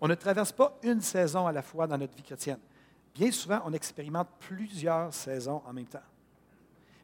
[0.00, 2.58] on ne traverse pas une saison à la fois dans notre vie chrétienne.
[3.14, 5.98] Bien souvent, on expérimente plusieurs saisons en même temps.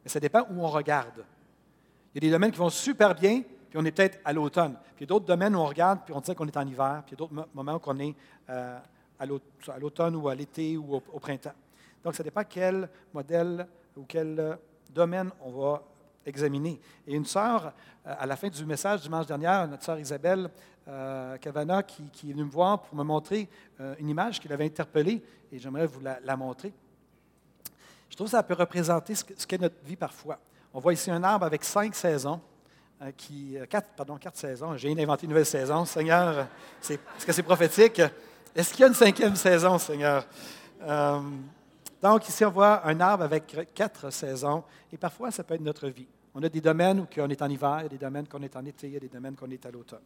[0.03, 1.25] Mais ça dépend où on regarde.
[2.13, 4.73] Il y a des domaines qui vont super bien, puis on est peut-être à l'automne.
[4.95, 6.67] Puis il y a d'autres domaines où on regarde, puis on dit qu'on est en
[6.67, 8.15] hiver, puis il y a d'autres moments où on est
[8.49, 8.79] euh,
[9.19, 9.25] à
[9.79, 11.53] l'automne ou à l'été ou au, printemps.
[12.03, 14.55] Donc, ça dépend quel modèle ou quel euh,
[14.93, 15.83] domaine on va
[16.25, 16.79] examiner.
[17.07, 17.73] Et une sœur,
[18.05, 20.49] euh, à la fin du message dimanche dernier, notre sœur Isabelle
[20.87, 23.47] euh, Cavana, qui, est venue me voir pour me montrer
[23.79, 25.21] euh, une image qui l'avait interpellée,
[25.51, 26.73] et j'aimerais vous la, montrer.
[28.09, 30.39] Je trouve que ça peut représenter ce qu'est notre vie parfois.
[30.73, 32.39] On voit ici un arbre avec cinq saisons,
[33.17, 34.77] qui, quatre, pardon, quatre saisons.
[34.77, 35.83] J'ai inventé une nouvelle saison.
[35.83, 36.47] Seigneur,
[36.81, 38.01] est-ce que c'est prophétique?
[38.55, 40.25] Est-ce qu'il y a une cinquième saison, Seigneur?
[42.01, 45.87] Donc, ici, on voit un arbre avec quatre saisons, et parfois, ça peut être notre
[45.87, 46.07] vie.
[46.35, 48.41] On a des domaines où on est en hiver, il y a des domaines qu'on
[48.41, 50.01] est en été, il y a des domaines qu'on est à l'automne.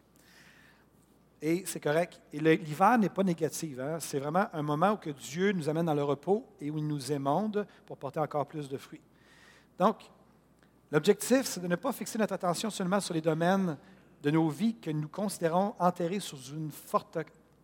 [1.41, 2.19] Et c'est correct.
[2.33, 3.77] Et l'hiver n'est pas négatif.
[3.79, 3.97] Hein.
[3.99, 6.88] C'est vraiment un moment où que Dieu nous amène dans le repos et où il
[6.88, 9.01] nous émonde pour porter encore plus de fruits.
[9.77, 9.97] Donc,
[10.91, 13.77] l'objectif, c'est de ne pas fixer notre attention seulement sur les domaines
[14.23, 17.19] de nos vies que nous considérons enterrés sous une forte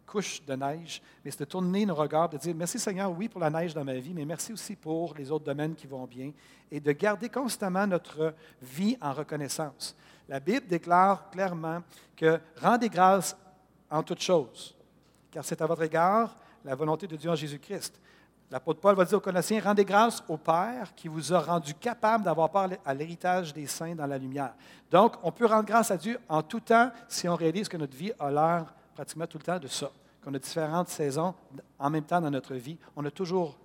[0.06, 3.42] couche de neige, mais c'est de tourner nos regards, de dire merci Seigneur, oui, pour
[3.42, 6.32] la neige dans ma vie, mais merci aussi pour les autres domaines qui vont bien,
[6.72, 9.96] et de garder constamment notre vie en reconnaissance.
[10.28, 11.82] La Bible déclare clairement
[12.16, 13.36] que rendez grâce
[13.90, 14.76] en toutes choses,
[15.32, 18.00] car c'est à votre égard la volonté de Dieu en Jésus-Christ.
[18.50, 22.24] L'apôtre Paul va dire aux Colossiens, rendez grâce au Père qui vous a rendu capable
[22.24, 24.54] d'avoir part à l'héritage des saints dans la lumière.
[24.92, 27.98] Donc, on peut rendre grâce à Dieu en tout temps si on réalise que notre
[27.98, 29.92] vie a l'air pratiquement tout le temps de ça
[30.24, 31.36] qu'on a différentes saisons
[31.78, 33.58] en même temps dans notre vie, on a toujours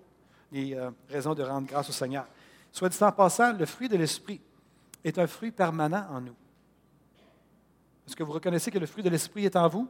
[0.50, 2.26] les euh, raisons de rendre grâce au Seigneur.
[2.72, 4.40] Soit dit en passant, le fruit de l'Esprit
[5.04, 6.34] est un fruit permanent en nous.
[8.06, 9.88] Est-ce que vous reconnaissez que le fruit de l'Esprit est en vous?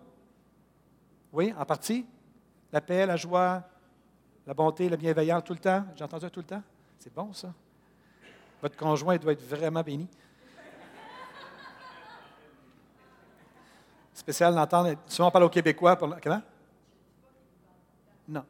[1.33, 2.05] Oui, en partie.
[2.73, 3.63] La paix, la joie,
[4.47, 5.85] la bonté, la bienveillance, tout le temps.
[5.95, 6.63] J'ai entendu ça tout le temps?
[6.99, 7.53] C'est bon, ça.
[8.61, 10.09] Votre conjoint doit être vraiment béni.
[14.29, 14.95] Spécial d'entendre.
[15.07, 15.97] Souvent, on parle aux Québécois.
[15.97, 16.15] Pour...
[16.23, 16.43] Comment?
[18.29, 18.45] Non.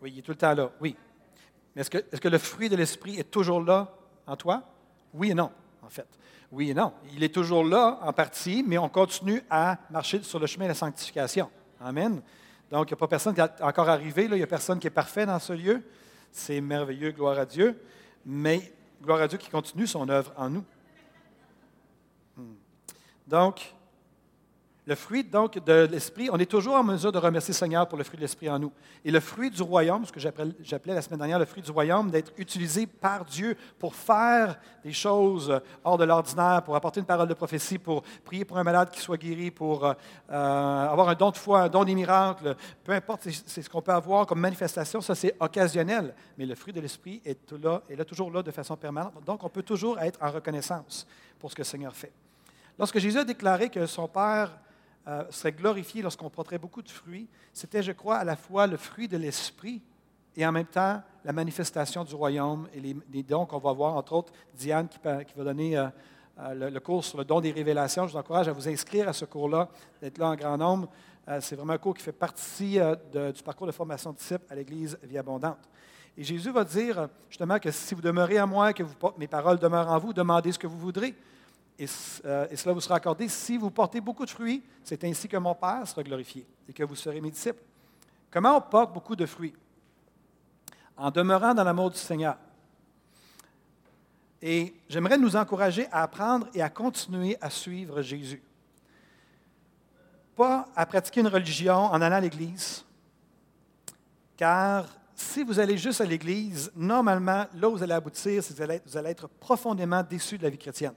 [0.00, 0.94] Oui, il est tout le temps là, oui.
[1.74, 3.92] Mais est-ce que, est que le fruit de l'Esprit est toujours là
[4.24, 4.62] en toi?
[5.14, 5.50] Oui et non,
[5.82, 6.06] en fait.
[6.52, 6.92] Oui et non.
[7.12, 10.68] Il est toujours là en partie, mais on continue à marcher sur le chemin de
[10.68, 11.50] la sanctification.
[11.80, 12.22] Amen.
[12.70, 14.36] Donc, il n'y a pas personne qui est encore arrivé, là.
[14.36, 15.82] il n'y a personne qui est parfait dans ce lieu.
[16.30, 17.82] C'est merveilleux, gloire à Dieu.
[18.24, 18.72] Mais
[19.02, 20.64] gloire à Dieu qui continue son œuvre en nous.
[22.36, 22.54] Hmm.
[23.26, 23.74] Donc,
[24.84, 27.96] le fruit donc de l'Esprit, on est toujours en mesure de remercier le Seigneur pour
[27.96, 28.72] le fruit de l'Esprit en nous.
[29.04, 32.10] Et le fruit du royaume, ce que j'appelais la semaine dernière le fruit du royaume,
[32.10, 37.28] d'être utilisé par Dieu pour faire des choses hors de l'ordinaire, pour apporter une parole
[37.28, 39.94] de prophétie, pour prier pour un malade qui soit guéri, pour euh,
[40.28, 43.92] avoir un don de foi, un don des miracles, peu importe, c'est ce qu'on peut
[43.92, 46.12] avoir comme manifestation, ça c'est occasionnel.
[46.36, 49.14] Mais le fruit de l'Esprit est là, est là toujours là de façon permanente.
[49.24, 51.06] Donc on peut toujours être en reconnaissance
[51.38, 52.12] pour ce que le Seigneur fait.
[52.76, 54.50] Lorsque Jésus a déclaré que son Père
[55.08, 58.76] euh, serait glorifié lorsqu'on porterait beaucoup de fruits, c'était, je crois, à la fois le
[58.76, 59.82] fruit de l'esprit
[60.36, 64.12] et en même temps la manifestation du royaume et les, dons qu'on va voir, entre
[64.12, 65.88] autres Diane qui, va donner euh,
[66.38, 68.06] euh, le, cours sur le don des révélations.
[68.06, 69.68] Je vous encourage à vous inscrire à ce cours-là,
[70.00, 70.88] d'être là en grand nombre.
[71.40, 72.78] c'est vraiment un cours qui fait partie
[73.12, 75.68] du parcours de formation de disciples à l'Église Vie Abondante.
[76.16, 78.84] Et Jésus va dire justement que si vous demeurez à moi, que
[79.18, 81.14] mes paroles demeurent en vous, demandez ce que vous voudrez
[81.80, 84.62] euh, et, cela vous sera accordé si vous portez beaucoup de fruits.
[84.84, 87.62] C'est ainsi que mon Père sera glorifié et que vous serez mes disciples.
[88.30, 89.54] Comment on porte beaucoup de fruits?
[90.96, 92.36] En demeurant dans l'amour du Seigneur.
[94.40, 98.42] Et j'aimerais nous encourager à apprendre et à continuer à suivre Jésus.
[100.36, 102.84] Pas à pratiquer une religion en allant à l'Église,
[104.36, 109.10] car si vous allez juste à l'Église, normalement, là où vous allez aboutir, vous allez
[109.10, 110.94] être profondément déçu de la vie chrétienne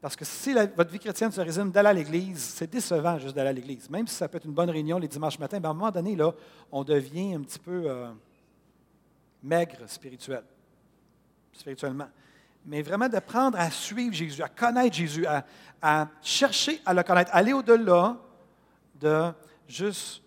[0.00, 3.50] Parce que si votre vie chrétienne se résume d'aller à l'Église, c'est décevant juste d'aller
[3.50, 3.90] à l'Église.
[3.90, 6.16] Même si ça peut être une bonne réunion les dimanches matins, à un moment donné,
[6.16, 6.32] là,
[6.72, 8.10] on devient un petit peu euh,
[9.42, 10.42] maigre spirituel,
[11.52, 12.08] spirituellement.
[12.64, 15.44] Mais vraiment d'apprendre à suivre Jésus, à connaître Jésus, à,
[15.82, 18.16] à chercher à le connaître, aller au-delà
[18.98, 19.30] de
[19.68, 20.22] juste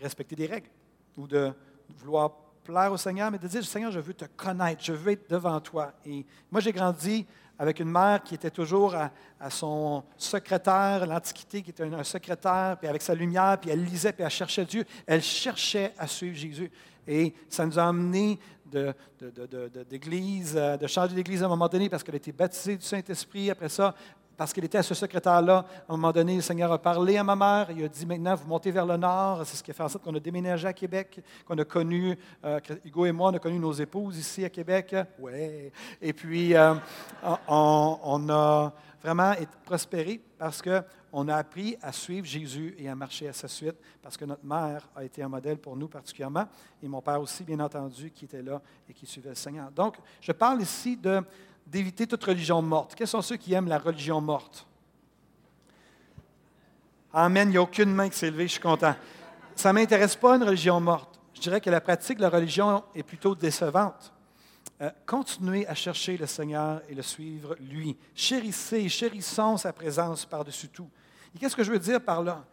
[0.00, 0.68] respecter des règles
[1.16, 1.52] ou de
[1.96, 2.32] vouloir
[2.64, 5.60] plaire au Seigneur, mais de dire, Seigneur, je veux te connaître, je veux être devant
[5.60, 5.92] toi.
[6.04, 7.26] Et moi, j'ai grandi
[7.62, 12.88] avec une mère qui était toujours à, son secrétaire, l'Antiquité, qui était un, secrétaire, puis
[12.88, 14.84] avec sa lumière, puis elle lisait, puis elle cherchait Dieu.
[15.06, 16.72] Elle cherchait à suivre Jésus.
[17.06, 18.40] Et ça nous a amené
[19.88, 22.84] d'église, de, de, de, changer d'église à un moment donné parce qu'elle était baptisée du
[22.84, 23.48] Saint-Esprit.
[23.48, 23.94] Après ça,
[24.42, 27.22] parce qu'il était à ce secrétaire-là, à un moment donné, le Seigneur a parlé à
[27.22, 27.68] ma mère.
[27.70, 29.46] Il a dit maintenant, vous montez vers le nord.
[29.46, 32.18] C'est ce qui a fait en sorte qu'on a déménagé à Québec, qu'on a connu,
[32.44, 34.96] euh, Hugo et moi, on a connu nos épouses ici à Québec.
[35.20, 35.70] Ouais.
[36.00, 36.74] Et puis, euh,
[37.46, 39.32] on, a vraiment
[39.64, 44.16] prospéré parce qu'on a appris à suivre Jésus et à marcher à sa suite, parce
[44.16, 46.48] que notre mère a été un modèle pour nous particulièrement,
[46.82, 49.70] et mon père aussi, bien entendu, qui était là et qui suivait le Seigneur.
[49.70, 51.22] Donc, je parle ici de
[51.72, 52.94] d'éviter toute religion morte.
[52.94, 54.66] Quels sont ceux qui aiment la religion morte?
[57.14, 58.94] Amen, il n'y a aucune main qui s'est levée, je suis content.
[59.56, 61.18] Ça ne m'intéresse pas une religion morte.
[61.32, 64.12] Je dirais que la pratique de la religion est plutôt décevante.
[64.82, 67.96] Euh, continuez à chercher le Seigneur et le suivre, lui.
[68.14, 70.90] Chérissez, chérissons sa présence par-dessus tout.
[71.34, 72.44] Et qu'est-ce que je veux dire par là?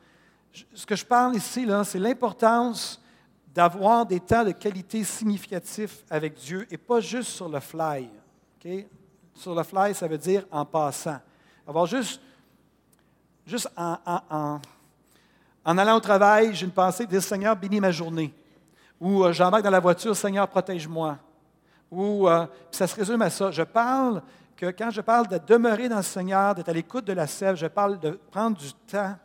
[0.74, 3.02] Ce que je parle ici, là, c'est l'importance
[3.54, 8.10] d'avoir des temps de qualité significatifs avec Dieu et pas juste sur le fly.
[9.40, 11.18] Sur le fly, ça veut dire en passant.
[11.66, 12.20] Avoir juste,
[13.46, 14.60] juste en,
[15.64, 18.34] en, allant au travail, j'ai une pensée dire Seigneur, bénis ma journée.
[19.00, 21.18] Ou euh, j'embarque dans la voiture, Seigneur, protège-moi.
[21.90, 23.50] Ou euh, ça se résume à ça.
[23.50, 24.22] Je parle
[24.58, 27.56] que quand je parle de demeurer dans le Seigneur, d'être à l'écoute de la sève,
[27.56, 29.16] je parle de prendre du temps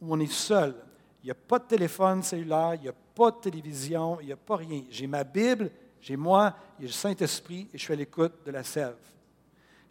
[0.00, 0.74] où on est seul.
[1.22, 4.32] Il n'y a pas de téléphone cellulaire, il n'y a pas de télévision, il n'y
[4.32, 4.82] a pas rien.
[4.90, 8.64] J'ai ma Bible, j'ai moi, a le Saint-Esprit et je suis à l'écoute de la
[8.64, 8.96] sève.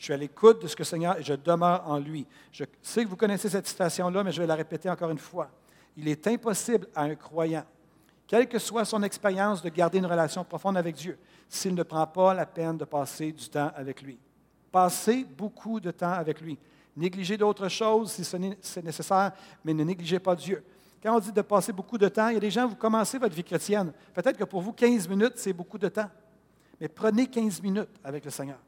[0.03, 2.27] Je suis à l'écoute de ce que Seigneur et je demeure en lui.
[2.51, 5.49] Je sais que vous connaissez cette citation-là, mais je vais la répéter encore une fois.
[5.95, 7.63] Il est impossible à un croyant,
[8.27, 12.05] quelle que soit son expérience, de garder une relation profonde avec Dieu s'il ne prend
[12.05, 14.19] pas la peine de passer du temps avec lui.
[14.69, 16.59] Passez beaucoup de temps avec lui.
[16.97, 19.31] Négligez d'autres choses si c'est nécessaire,
[19.63, 20.65] mais ne négligez pas Dieu.
[21.01, 23.17] Quand on dit de passer beaucoup de temps, il y a des gens, vous commencez
[23.17, 23.93] votre vie chrétienne.
[24.13, 26.09] Peut-être que pour vous, 15 minutes, c'est beaucoup de temps.
[26.81, 28.59] Mais prenez 15 minutes avec le Seigneur.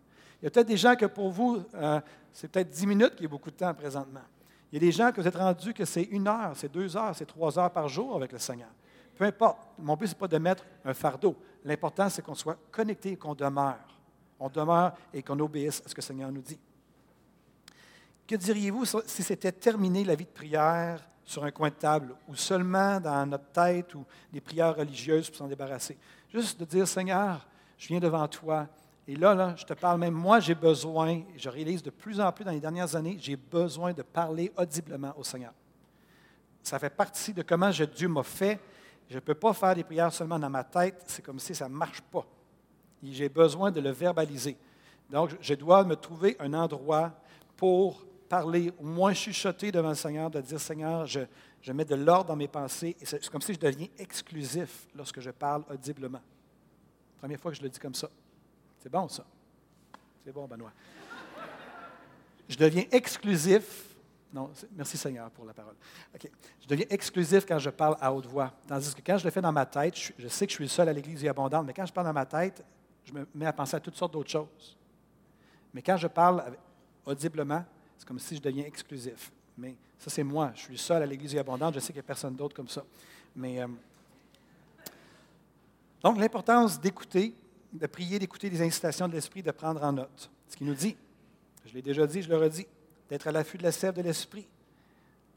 [0.42, 3.24] Il y a peut-être des gens que pour vous, euh, c'est peut-être 10 minutes qui
[3.26, 4.22] est beaucoup de temps présentement.
[4.72, 6.98] Il y a des gens que vous êtes rendus que c'est une heure, c'est deux
[6.98, 8.70] heures, c'est trois heures par jour avec le Seigneur.
[9.16, 9.60] Peu importe.
[9.80, 11.36] Mon but, ce n'est pas de mettre un fardeau.
[11.64, 13.80] L'important, c'est qu'on soit connecté et qu'on demeure.
[14.40, 16.60] On demeure et qu'on obéisse à ce que le Seigneur nous dit.
[18.28, 22.36] Que diriez-vous si c'était terminé la vie de prière sur un coin de table ou
[22.36, 25.98] seulement dans notre tête ou des prières religieuses pour s'en débarrasser?
[26.34, 28.68] Juste de dire, Seigneur, je viens devant toi,
[29.08, 32.44] et là, je te parle même, moi, j'ai besoin, je réalise de plus en plus
[32.44, 35.54] dans les dernières années, j'ai besoin de parler audiblement au Seigneur.
[36.64, 38.60] Ça fait partie de comment Dieu m'a fait.
[39.08, 41.70] Je ne peux pas faire des prières seulement dans ma tête, c'est comme si ça
[41.70, 42.26] ne marche pas.
[43.04, 44.58] J'ai besoin de le verbaliser.
[45.12, 47.12] Donc, je dois me trouver un endroit
[47.56, 51.22] pour parler, au moins chuchoter devant le Seigneur, de dire Seigneur, je,
[51.72, 52.96] mets de l'ordre dans mes pensées.
[53.04, 56.22] C'est comme si je deviens exclusif lorsque je parle audiblement.
[57.20, 58.10] Première fois que je le dis comme ça.
[58.86, 59.26] C'est bon, ça.
[60.24, 60.72] C'est bon, Benoît.
[62.48, 63.96] Je deviens exclusif.
[64.32, 65.74] Non, merci Seigneur pour la parole.
[66.62, 68.54] Je deviens exclusif quand je parle à haute voix.
[68.68, 70.70] Tandis que quand je le fais dans ma tête, je, sais que je suis le
[70.70, 72.64] seul à l'Église et abondante, mais quand je parle dans ma tête,
[73.06, 74.78] je me mets à penser à toutes sortes d'autres choses.
[75.74, 76.44] Mais quand je parle
[77.08, 77.66] audiblement,
[77.98, 79.32] c'est comme si je deviens exclusif.
[79.58, 80.52] Mais ça, c'est moi.
[80.54, 81.74] Je suis seul à l'Église et abondante.
[81.74, 82.84] Je sais qu'il n'y a personne d'autre comme ça.
[83.36, 83.68] Mais, euh,
[86.04, 87.34] donc, l'importance d'écouter,
[87.78, 90.30] de prier, d'écouter les incitations de l'Esprit, de prendre en note.
[90.48, 90.96] Ce qu'il nous dit,
[91.66, 92.68] je l'ai déjà dit, je le redis,
[93.10, 94.48] d'être à l'affût de la sève de l'Esprit.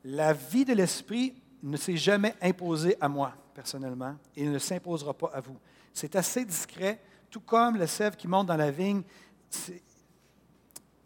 [0.04, 5.30] La vie de l'Esprit ne s'est jamais imposée à moi, personnellement, et ne s'imposera pas
[5.34, 5.58] à vous.
[5.92, 9.02] C'est assez discret, tout comme la sève qui monte dans la vigne.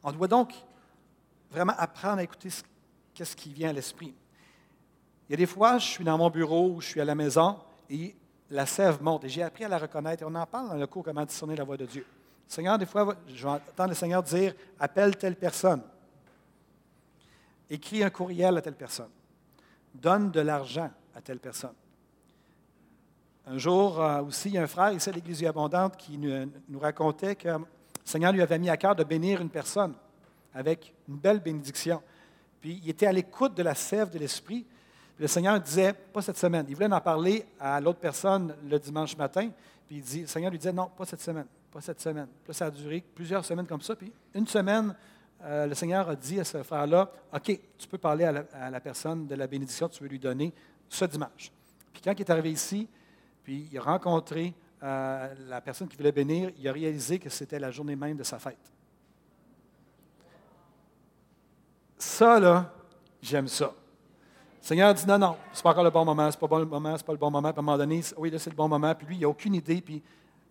[0.03, 0.53] On doit donc
[1.51, 2.63] vraiment apprendre à écouter ce,
[3.15, 4.15] ce qui vient à l'esprit.
[5.29, 7.15] Il y a des fois, je suis dans mon bureau ou je suis à la
[7.15, 8.15] maison et
[8.53, 9.25] la sève monte.
[9.25, 10.23] Et j'ai appris à la reconnaître.
[10.23, 12.07] Et on en parle dans le cours comment discerner la voix de Dieu.
[12.47, 15.83] Seigneur, des fois, je vais entendre le Seigneur dire appelle telle personne.
[17.71, 19.11] Écris un courriel à telle personne.
[19.95, 21.75] Donne de l'argent à telle personne.
[23.47, 27.65] Un jour euh, aussi, un frère ici à l'Église abondante qui nous racontait que le
[28.05, 29.95] Seigneur lui avait mis à cœur de bénir une personne.
[30.55, 32.03] avec une belle bénédiction.
[32.61, 34.67] Puis il était à l'écoute de la sève de l'Esprit.
[35.23, 36.67] Le Seigneur disait, pas cette semaine.
[36.69, 39.51] Il voulait en parler à l'autre personne le dimanche matin.
[39.87, 42.27] Puis le Seigneur lui disait, non, pas cette semaine, pas cette semaine.
[42.43, 43.95] Puis ça a duré plusieurs semaines comme ça.
[43.95, 44.93] Puis une semaine,
[45.45, 49.29] euh, le Seigneur a dit à ce frère-là, OK, tu peux parler à la, personne
[49.29, 50.53] de la bénédiction que tu veux lui donner
[50.89, 51.53] ce dimanche.
[51.93, 52.89] Puis quand il est arrivé ici,
[53.45, 57.61] puis il a rencontré euh, la personne qui voulait bénir, il a réalisé que c'était
[57.61, 58.73] la journée même de sa fête.
[61.97, 62.75] Ça, là,
[63.23, 63.73] j'aime ça.
[64.63, 66.81] Le Seigneur dit non, non, c'est pas encore le bon moment, c'est pas le bon
[66.81, 67.49] moment, c'est pas le bon moment.
[67.53, 68.95] Puis à un moment donné, oui, là, c'est le bon moment.
[68.95, 69.83] Puis lui, il n'a aucune idée.
[69.83, 70.01] Puis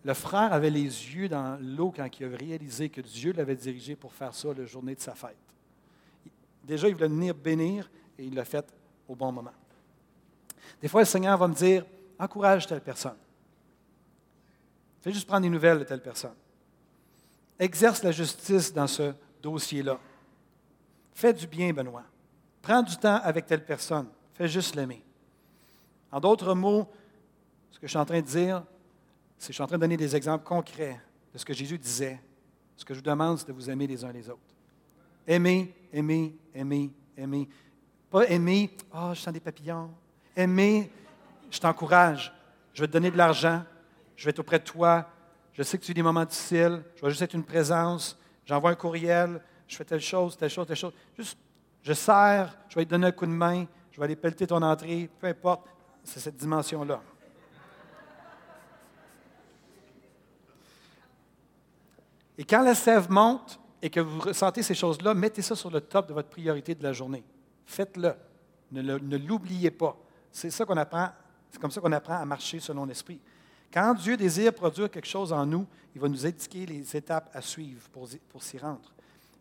[0.04, 3.96] le frère avait les yeux dans l'eau quand il a réalisé que Dieu l'avait dirigé
[3.96, 5.38] pour faire ça la journée de sa fête.
[6.62, 8.66] Déjà, il voulait venir bénir et il l'a fait
[9.08, 9.54] au bon moment.
[10.82, 11.86] Des fois, le Seigneur va me dire
[12.18, 13.16] encourage telle personne.
[15.00, 16.34] Fais juste prendre des nouvelles de telle personne.
[17.58, 19.98] Exerce la justice dans ce dossier-là.
[21.14, 22.04] Fais du bien, Benoît.
[22.62, 24.06] Prends du temps avec telle personne.
[24.34, 25.02] Fais juste l'aimer.
[26.10, 26.88] En d'autres mots,
[27.70, 28.62] ce que je suis en train de dire,
[29.36, 31.00] c'est que je suis en train de donner des exemples concrets
[31.32, 32.20] de ce que Jésus disait.
[32.76, 34.40] Ce que je vous demande, c'est de vous aimer les uns les autres.
[35.26, 37.48] Aimer, aimer, aimer, aimer.
[38.10, 39.90] Pas aimer, oh, je sens des papillons.
[40.36, 40.90] Aimer,
[41.50, 42.32] je t'encourage.
[42.74, 43.62] Je vais te donner de l'argent.
[44.16, 45.08] Je vais être auprès de toi.
[45.52, 46.82] Je sais que tu vis des moments difficiles.
[46.96, 48.18] Je vais juste être une présence.
[48.46, 49.40] J'envoie un courriel
[49.72, 50.92] je fais telle chose, telle chose, telle chose.
[51.16, 51.38] Juste,
[51.82, 54.62] je sers, je vais te donner un coup de main, je vais aller pelleter ton
[54.62, 55.68] entrée, peu importe.
[56.04, 57.00] C'est cette dimension-là.
[62.38, 65.80] Et quand la sève monte et que vous ressentez ces choses-là, mettez ça sur le
[65.80, 67.24] top de votre priorité de la journée.
[67.66, 68.14] Faites-le.
[68.72, 69.96] Ne, l'oubliez pas.
[70.30, 71.10] C'est ça qu'on apprend.
[71.50, 73.20] C'est comme ça qu'on apprend à marcher selon l'esprit.
[73.72, 77.42] Quand Dieu désire produire quelque chose en nous, il va nous indiquer les étapes à
[77.42, 78.92] suivre pour, pour s'y rendre.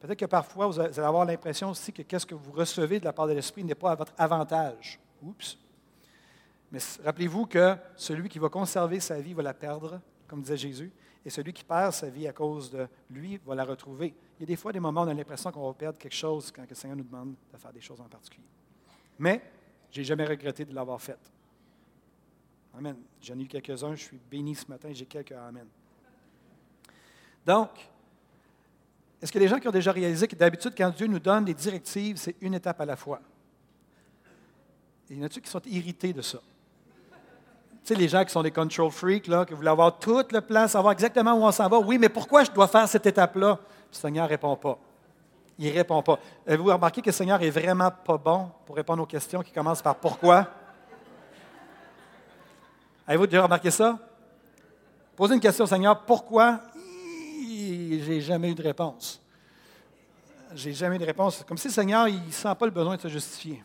[0.01, 3.13] Peut-être que parfois, vous allez avoir l'impression aussi que qu'est-ce que vous recevez de la
[3.13, 4.99] part de l'Esprit n'est pas à votre avantage.
[5.21, 5.59] Oups.
[6.71, 10.91] Mais rappelez-vous que celui qui va conserver sa vie va la perdre, comme disait Jésus,
[11.23, 14.15] et celui qui perd sa vie à cause de lui va la retrouver.
[14.39, 16.15] Il y a des fois des moments où on a l'impression qu'on va perdre quelque
[16.15, 18.47] chose quand le Seigneur nous demande de faire des choses en particulier.
[19.19, 19.39] Mais
[19.91, 21.19] je n'ai jamais regretté de l'avoir fait.
[22.75, 22.97] Amen.
[23.21, 25.67] J'en ai eu quelques-uns, je suis béni ce matin, j'ai quelques Amen.
[27.45, 27.69] Donc,
[29.21, 31.53] est-ce a des gens qui ont déjà réalisé que d'habitude, quand Dieu nous donne des
[31.53, 33.21] directives, c'est une étape à la fois?
[35.09, 36.39] il y en a qui sont irrités de ça?
[37.83, 40.39] Tu sais, les gens qui sont des control freaks, là, qui voulaient avoir tout le
[40.39, 41.79] plan, savoir exactement où on s'en va.
[41.79, 43.59] Oui, mais pourquoi je dois faire cette étape-là?
[43.91, 44.77] Le Seigneur ne répond pas.
[45.59, 46.17] Il ne répond pas.
[46.47, 49.81] Avez-vous remarqué que le Seigneur est vraiment pas bon pour répondre aux questions qui commencent
[49.81, 50.47] par pourquoi?
[53.05, 53.99] Avez-vous déjà remarqué ça?
[55.15, 56.61] Posez une question au Seigneur, pourquoi?
[58.03, 59.21] J'ai jamais eu de réponse.
[60.53, 61.43] J'ai jamais eu de réponse.
[61.47, 63.63] Comme si le Seigneur, il ne sent pas le besoin de se justifier.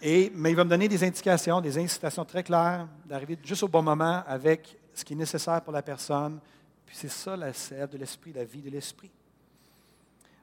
[0.00, 3.68] Et, mais il va me donner des indications, des incitations très claires d'arriver juste au
[3.68, 6.40] bon moment avec ce qui est nécessaire pour la personne.
[6.84, 9.10] Puis c'est ça la sève de l'esprit, la vie de l'esprit.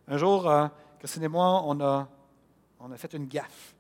[0.08, 0.68] Un jour, euh,
[1.00, 2.08] Christine et moi, on a,
[2.80, 3.76] on a fait une gaffe.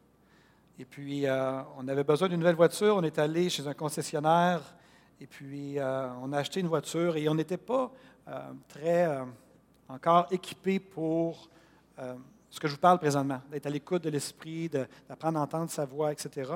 [0.79, 2.95] Et puis, euh, on avait besoin d'une nouvelle voiture.
[2.95, 4.61] On est allé chez un concessionnaire
[5.21, 7.91] et puis, euh, on a acheté une voiture et on n'était pas
[8.27, 9.23] euh, très euh,
[9.87, 11.47] encore équipé pour
[12.49, 14.67] ce que je vous parle présentement, d'être à l'écoute de l'esprit,
[15.07, 16.53] d'apprendre à entendre sa voix, etc.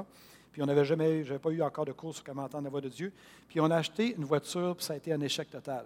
[0.51, 2.82] Puis on n'avait jamais, j'avais pas eu encore de cours sur comment entendre la voix
[2.82, 3.13] de Dieu.
[3.47, 5.86] Puis on a acheté une voiture, puis ça a été un échec total.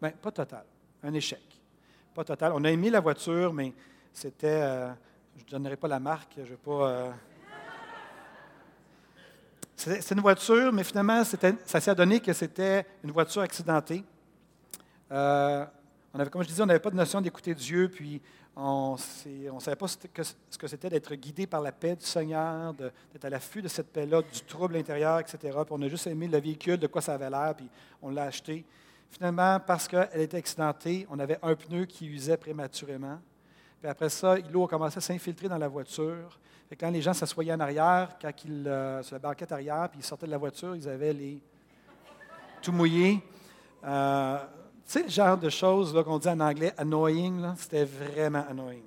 [0.00, 0.64] Bien, pas total,
[1.02, 1.42] un échec.
[2.14, 2.52] Pas total.
[2.54, 3.72] On a aimé la voiture, mais
[4.12, 4.60] c'était,
[5.36, 7.12] je ne donnerai pas la marque, je ne vais pas
[9.76, 14.04] c'est une voiture, mais finalement, ça s'est donné que c'était une voiture accidentée.
[15.10, 15.64] Euh,
[16.12, 18.22] on avait, comme je disais, on n'avait pas de notion d'écouter Dieu, puis
[18.56, 23.24] on ne savait pas ce que, c'était d'être guidé par la paix du Seigneur, d'être
[23.24, 25.38] à l'affût de cette paix-là, du trouble intérieur, etc.
[25.40, 27.68] Puis on a juste aimé le véhicule, de quoi ça avait l'air, puis
[28.00, 28.64] on l'a acheté.
[29.10, 33.18] Finalement, parce qu'elle était accidentée, on avait un pneu qui usait prématurément.
[33.84, 36.40] Puis après ça, l'eau a commencé à s'infiltrer dans la voiture
[36.80, 40.02] quand les gens s'assoyaient en arrière, quand ils, euh, sur la banquette arrière, puis ils
[40.02, 41.38] sortaient de la voiture, ils avaient les
[42.62, 43.22] tout mouillés.
[43.84, 44.44] Euh, tu
[44.86, 48.86] sais, le genre de choses qu'on dit en anglais annoying, c'était vraiment annoying.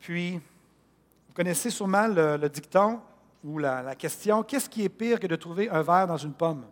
[0.00, 3.00] Puis, vous connaissez sûrement le, dicton
[3.42, 6.34] ou la, la question qu'est-ce qui est pire que de trouver un verre dans une
[6.34, 6.66] pomme?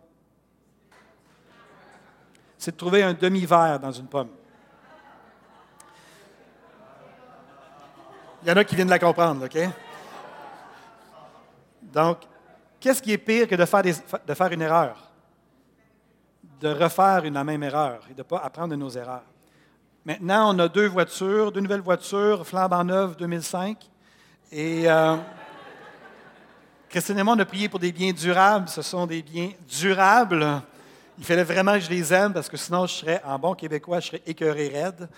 [2.59, 4.29] C'est de trouver un demi-verre dans une pomme.
[8.45, 9.57] Il y en a qui viennent de la comprendre, OK?
[11.81, 12.19] Donc,
[12.79, 13.65] qu'est-ce qui est pire que de
[14.35, 14.95] faire, une erreur?
[16.59, 19.23] De refaire une, la même erreur et de ne pas apprendre de nos erreurs.
[20.05, 23.79] Maintenant, on a deux voitures, deux nouvelles voitures, flambant neuves 2005.
[24.51, 25.15] Et euh,
[26.87, 28.69] Christine et moi, on a prié pour des biens durables.
[28.69, 30.61] Ce sont des biens durables.
[31.17, 34.01] Il fallait vraiment que je les aime parce que sinon, je serais, en bon québécois,
[34.01, 35.09] je serais écœuré raide.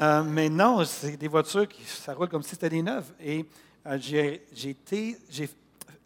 [0.00, 3.12] Euh, mais non, c'est des voitures qui ça roule comme si c'était des neuves.
[3.20, 3.46] Et
[3.86, 5.16] euh, j'ai été,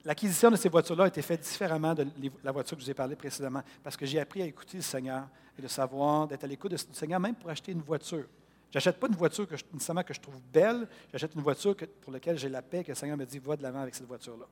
[0.04, 2.06] l'acquisition de ces voitures-là a été faite différemment de
[2.44, 4.82] la voiture que je vous ai parlé précédemment parce que j'ai appris à écouter le
[4.82, 5.26] Seigneur
[5.58, 8.24] et de savoir, d'être à l'écoute du Seigneur, même pour acheter une voiture.
[8.70, 12.12] Je n'achète pas une voiture que nécessairement que je trouve belle, j'achète une voiture pour
[12.12, 14.46] laquelle j'ai la paix, que le Seigneur me dit, va de l'avant avec cette voiture-là.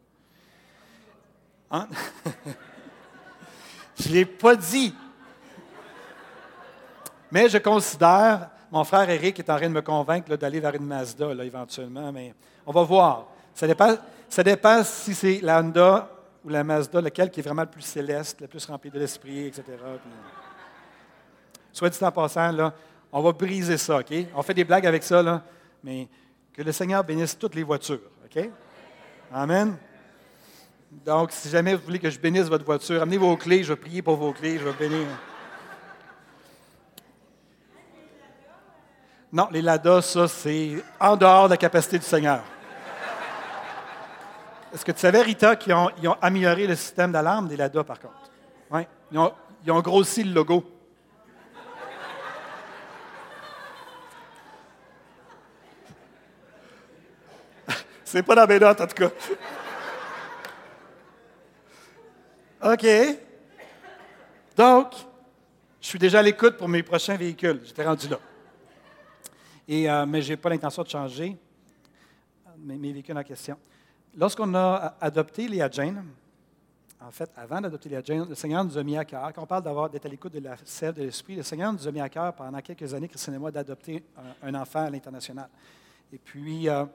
[1.70, 1.88] Hein?
[3.98, 4.94] je ne l'ai pas dit.
[7.30, 10.86] Mais je considère, mon frère Eric est en train de me convaincre d'aller vers une
[10.86, 12.34] Mazda éventuellement, mais
[12.66, 13.26] on va voir.
[13.54, 13.96] Ça dépend,
[14.28, 15.62] ça si c'est la
[16.44, 19.46] ou la Mazda, lequel qui est vraiment le plus céleste, le plus rempli de l'esprit,
[19.46, 19.64] etc.
[21.72, 22.72] soit dit en passant,
[23.12, 24.12] on va briser ça, OK?
[24.34, 25.42] On fait des blagues avec ça,
[25.82, 26.08] mais
[26.52, 28.48] que le Seigneur bénisse toutes les voitures, OK?
[29.32, 29.76] Amen.
[31.04, 33.80] Donc, si jamais vous voulez que je bénisse votre voiture, amenez vos clés, je vais
[33.80, 35.06] prier pour vos clés, je vais bénir.
[39.36, 42.42] Non, les LADA, ça, c'est en dehors de la capacité du Seigneur.
[44.72, 45.90] Est-ce que tu savais, Rita, qu'ils ont,
[46.22, 48.30] amélioré le système d'alarme des LADA, par contre?
[48.70, 48.80] Oui.
[49.12, 49.18] Ils
[49.70, 50.64] ont, grossi le logo.
[58.06, 59.10] C'est pas dans mes notes, en tout cas.
[62.72, 62.86] OK.
[64.56, 64.94] Donc,
[65.82, 67.60] je suis déjà à l'écoute pour mes prochains véhicules.
[67.66, 68.16] J'étais rendu là.
[69.68, 71.36] Euh, mais je n'ai pas l'intention de changer
[72.58, 73.56] mes, en question.
[74.16, 76.04] Lorsqu'on a adopté Léa Jane,
[77.00, 79.46] en fait, avant d'adopter Léa Jane, le Seigneur nous a mis à cœur, quand on
[79.46, 82.00] parle d'avoir d'être à l'écoute de la sève de l'esprit, le Seigneur nous a mis
[82.00, 84.02] à cœur pendant quelques années, Christine et moi, d'adopter
[84.42, 85.48] un, enfant à l'international.
[86.12, 86.86] Et puis, euh,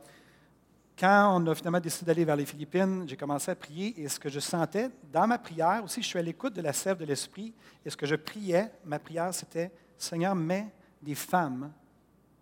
[0.97, 4.19] quand on a finalement décidé d'aller vers les Philippines, j'ai commencé à prier et ce
[4.19, 7.05] que je sentais dans ma prière aussi, je suis à l'écoute de la sève de
[7.05, 7.53] l'Esprit
[7.85, 10.67] et ce que je priais, ma prière, c'était Seigneur, mets
[11.01, 11.71] des femmes.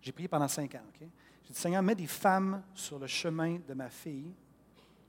[0.02, 0.84] J'ai prié pendant cinq ans.
[1.00, 1.06] J'ai
[1.54, 4.34] dit Seigneur, mets des femmes sur le chemin de ma fille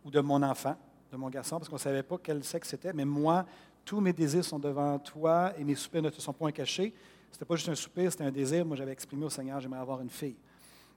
[0.04, 0.76] ou de mon enfant,
[1.10, 3.44] de mon garçon, parce qu'on ne savait pas quel sexe c'était, mais moi,
[3.84, 6.94] tous mes désirs sont devant toi et mes soupirs ne te sont point cachés.
[7.30, 8.64] Ce n'était pas juste un soupir, c'était un désir.
[8.64, 10.36] Moi, j'avais exprimé au Seigneur, j'aimerais avoir une fille.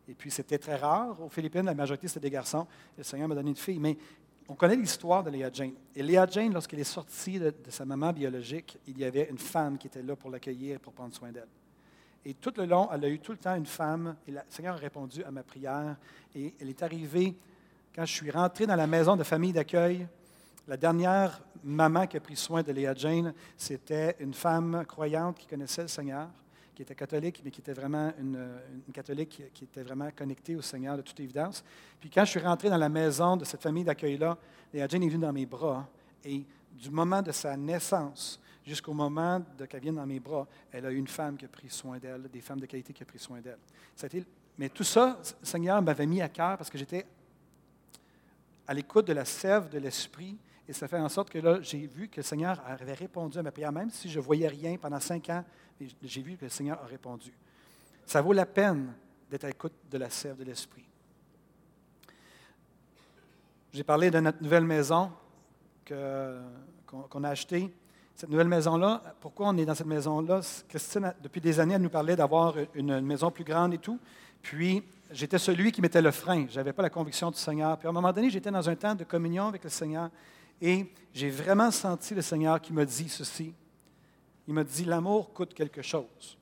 [0.07, 1.21] Et puis, c'était très rare.
[1.21, 2.67] Aux Philippines, la majorité, c'était des garçons.
[2.97, 3.79] Le Seigneur m'a donné une fille.
[3.79, 3.97] Mais
[4.47, 5.73] on connaît l'histoire de Léa Jane.
[5.95, 9.77] Et Léa Jane, lorsqu'elle est sortie de, sa maman biologique, il y avait une femme
[9.77, 11.47] qui était là pour l'accueillir et pour prendre soin d'elle.
[12.25, 14.15] Et tout le long, elle a eu tout le temps une femme.
[14.27, 15.95] Et le Seigneur a répondu à ma prière.
[16.35, 17.35] Et elle est arrivée,
[17.93, 20.07] quand je suis rentré dans la maison de famille d'accueil,
[20.67, 25.47] la dernière maman qui a pris soin de Léa Jane, c'était une femme croyante qui
[25.47, 26.29] connaissait le Seigneur
[26.73, 28.37] qui était catholique, mais qui était vraiment une,
[28.91, 31.63] catholique qui, était vraiment connectée au Seigneur de toute évidence.
[31.99, 34.37] Puis quand je suis rentré dans la maison de cette famille d'accueil-là,
[34.73, 35.87] Léa Jane est venue dans mes bras.
[36.23, 40.91] Et du moment de sa naissance jusqu'au moment qu'elle vienne dans mes bras, elle a
[40.91, 43.19] eu une femme qui a pris soin d'elle, des femmes de qualité qui ont pris
[43.19, 43.59] soin d'elle.
[44.57, 47.05] Mais tout ça, le Seigneur m'avait mis à cœur parce que j'étais
[48.67, 50.37] à l'écoute de la sève de l'Esprit.
[50.67, 53.43] Et ça fait en sorte que là, j'ai vu que le Seigneur avait répondu à
[53.43, 55.43] ma prière, même si je ne voyais rien pendant cinq ans
[56.01, 57.33] j'ai vu que le Seigneur a répondu.
[58.05, 58.93] Ça vaut la peine
[59.29, 60.85] d'être à l'écoute de la sève de l'Esprit.
[63.71, 65.11] J'ai parlé de notre nouvelle maison
[65.85, 67.73] qu'on a achetée.
[68.23, 70.39] Cette nouvelle maison-là, pourquoi on est dans cette maison-là?
[70.69, 73.99] Christine, depuis des années, elle nous parlait d'avoir une, maison plus grande et tout.
[74.41, 76.45] Puis, j'étais celui qui mettait le frein.
[76.49, 77.77] Je n'avais pas la conviction du Seigneur.
[77.77, 80.09] Puis, à un moment donné, j'étais dans un temps de communion avec le Seigneur
[80.61, 83.53] et j'ai vraiment senti le Seigneur qui m'a dit ceci.
[84.47, 86.37] Il m'a dit, l'amour coûte quelque chose.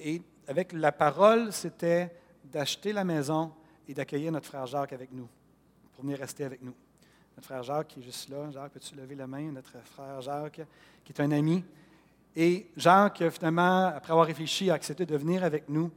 [0.00, 2.10] Et avec la parole, c'était
[2.42, 3.52] d'acheter la maison
[3.86, 5.28] et d'accueillir notre frère Jacques avec nous,
[5.92, 6.72] pour venir rester avec nous.
[7.38, 8.50] Notre frère Jacques qui est juste là.
[8.50, 9.52] Jacques, peux-tu lever la main?
[9.52, 10.60] Notre frère Jacques,
[11.04, 11.64] qui est un ami.
[12.34, 15.88] Et Jacques, finalement, après avoir réfléchi, a accepté de venir avec nous.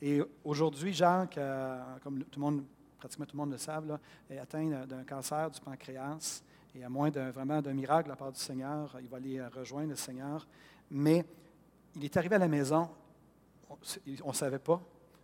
[0.00, 2.64] Et aujourd'hui, Jacques, euh, comme tout le monde,
[2.98, 3.72] pratiquement tout le monde le sait,
[4.30, 6.42] est atteint d'un cancer du pancréas.
[6.74, 9.90] Et à moins vraiment d'un miracle de la part du Seigneur, il va aller rejoindre
[9.90, 10.46] le Seigneur.
[10.90, 11.26] Mais
[11.94, 12.88] il est arrivé à la maison,
[14.24, 14.80] on ne savait pas.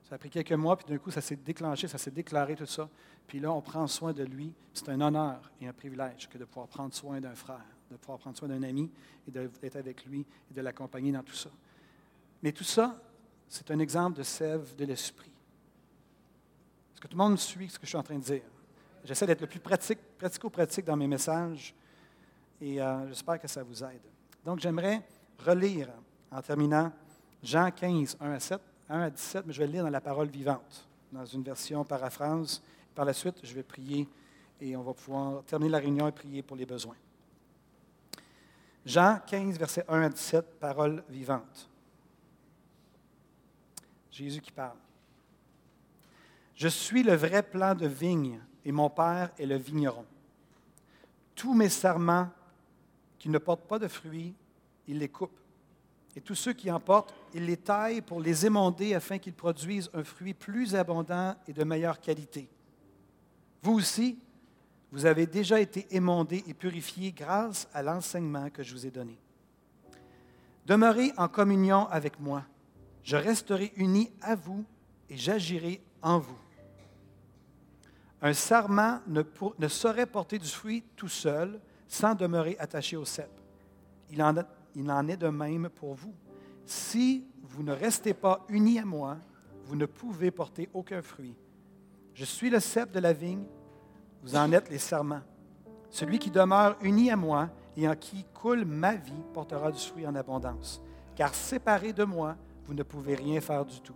[0.06, 2.66] Ça a pris quelques mois, puis d'un coup, ça s'est déclenché, ça s'est déclaré, tout
[2.66, 2.90] ça.
[3.26, 4.52] Puis là, on prend soin de lui.
[4.74, 8.18] C'est un honneur et un privilège que de pouvoir prendre soin d'un frère, de pouvoir
[8.18, 8.90] prendre soin d'un ami
[9.26, 11.50] et d'être avec lui et de l'accompagner dans tout ça.
[12.42, 13.00] Mais tout ça,
[13.48, 15.30] c'est un exemple de sève de l'esprit.
[16.92, 18.42] Est-ce que tout le monde suit ce que je suis en train de dire?
[19.04, 21.74] J'essaie d'être le plus pratique, pratico-pratique dans mes messages
[22.60, 24.02] et euh, j'espère que ça vous aide.
[24.44, 25.02] Donc, j'aimerais
[25.38, 25.88] relire
[26.30, 26.92] en terminant
[27.42, 28.60] Jean 15, 1 à 7.
[28.88, 31.84] 1 à 17, mais je vais le lire dans la parole vivante, dans une version
[31.84, 32.62] paraphrase.
[32.94, 34.08] Par la suite, je vais prier
[34.60, 36.96] et on va pouvoir terminer la réunion et prier pour les besoins.
[38.84, 41.68] Jean 15, verset 1 à 17, parole vivante.
[44.10, 44.76] Jésus qui parle.
[46.54, 50.04] Je suis le vrai plan de vigne et mon Père est le vigneron.
[51.34, 52.28] Tous mes serments
[53.18, 54.34] qui ne portent pas de fruits,
[54.86, 55.38] il les coupe.
[56.14, 59.90] Et tous ceux qui en portent, il les taille pour les émonder afin qu'ils produisent
[59.94, 62.48] un fruit plus abondant et de meilleure qualité.
[63.62, 64.18] Vous aussi,
[64.90, 69.18] vous avez déjà été émondés et purifiés grâce à l'enseignement que je vous ai donné.
[70.66, 72.44] Demeurez en communion avec moi.
[73.02, 74.64] Je resterai uni à vous
[75.08, 76.38] et j'agirai en vous.
[78.20, 83.30] Un sarment ne, saurait porter du fruit tout seul sans demeurer attaché au cep.
[84.10, 84.34] Il en,
[84.74, 86.14] il en est de même pour vous.
[86.64, 89.18] Si vous ne restez pas unis à moi,
[89.64, 91.34] vous ne pouvez porter aucun fruit.
[92.14, 93.44] Je suis le cep de la vigne,
[94.22, 95.22] vous en êtes les serments.
[95.90, 100.06] Celui qui demeure uni à moi et en qui coule ma vie portera du fruit
[100.06, 100.82] en abondance.
[101.16, 103.94] Car séparé de moi, vous ne pouvez rien faire du tout.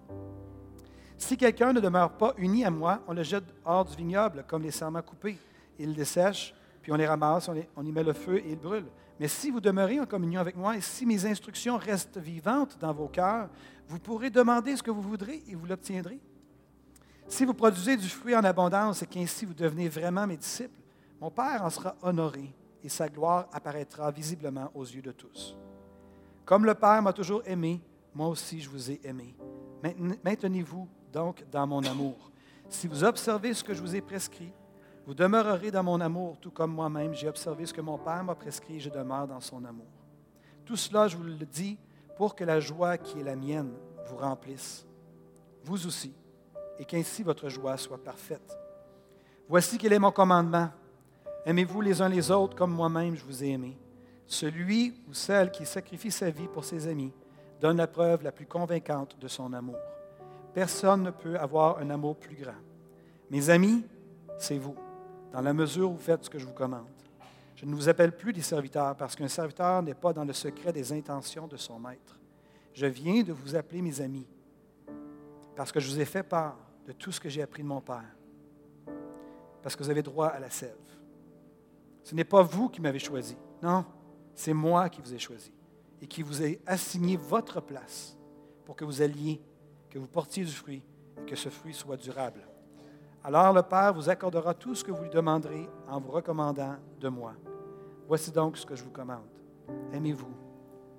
[1.18, 4.62] Si quelqu'un ne demeure pas uni à moi, on le jette hors du vignoble, comme
[4.62, 5.38] les serments coupés.
[5.78, 8.86] Il les sèche, puis on les ramasse, on, y met le feu et il brûle.
[9.18, 12.92] Mais si vous demeurez en communion avec moi et si mes instructions restent vivantes dans
[12.92, 13.48] vos cœurs,
[13.88, 16.20] vous pourrez demander ce que vous voudrez et vous l'obtiendrez.
[17.28, 20.78] Si vous produisez du fruit en abondance et qu'ainsi vous devenez vraiment mes disciples,
[21.20, 22.54] mon Père en sera honoré
[22.84, 25.56] et sa gloire apparaîtra visiblement aux yeux de tous.
[26.44, 27.80] Comme le Père m'a toujours aimé,
[28.14, 29.34] moi aussi je vous ai aimé.
[30.24, 32.30] Maintenez-vous donc dans mon amour.
[32.68, 34.52] Si vous observez ce que je vous ai prescrit,
[35.04, 38.34] vous demeurerez dans mon amour, tout comme moi-même j'ai observé ce que mon Père m'a
[38.34, 39.86] prescrit et je demeure dans son amour.
[40.64, 41.78] Tout cela, je vous le dis,
[42.16, 43.72] pour que la joie qui est la mienne
[44.08, 44.86] vous remplisse,
[45.62, 46.12] vous aussi,
[46.78, 48.56] et qu'ainsi votre joie soit parfaite.
[49.48, 50.68] Voici quel est mon commandement.
[51.44, 53.78] Aimez-vous les uns les autres comme moi-même je vous ai aimé.
[54.26, 57.12] Celui ou celle qui sacrifie sa vie pour ses amis
[57.60, 59.78] donne la preuve la plus convaincante de son amour.
[60.52, 62.56] Personne ne peut avoir un amour plus grand.
[63.30, 63.84] Mes amis,
[64.38, 64.76] c'est vous,
[65.32, 66.86] dans la mesure où vous faites ce que je vous commande.
[67.54, 70.72] Je ne vous appelle plus des serviteurs parce qu'un serviteur n'est pas dans le secret
[70.72, 72.18] des intentions de son maître.
[72.74, 74.26] Je viens de vous appeler mes amis
[75.54, 77.80] parce que je vous ai fait part de tout ce que j'ai appris de mon
[77.80, 78.16] Père,
[79.62, 80.76] parce que vous avez droit à la sève.
[82.02, 83.84] Ce n'est pas vous qui m'avez choisi, non,
[84.34, 85.52] c'est moi qui vous ai choisi
[86.00, 88.16] et qui vous ai assigné votre place
[88.64, 89.40] pour que vous alliez
[89.90, 90.82] que vous portiez du fruit
[91.20, 92.46] et que ce fruit soit durable.
[93.24, 97.08] Alors le Père vous accordera tout ce que vous lui demanderez en vous recommandant de
[97.08, 97.34] moi.
[98.06, 99.26] Voici donc ce que je vous commande.
[99.92, 100.32] Aimez-vous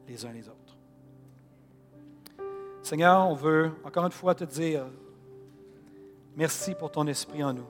[0.08, 0.78] les uns les autres.
[2.82, 4.86] Seigneur, on veut encore une fois te dire
[6.38, 7.66] merci pour ton esprit en nous.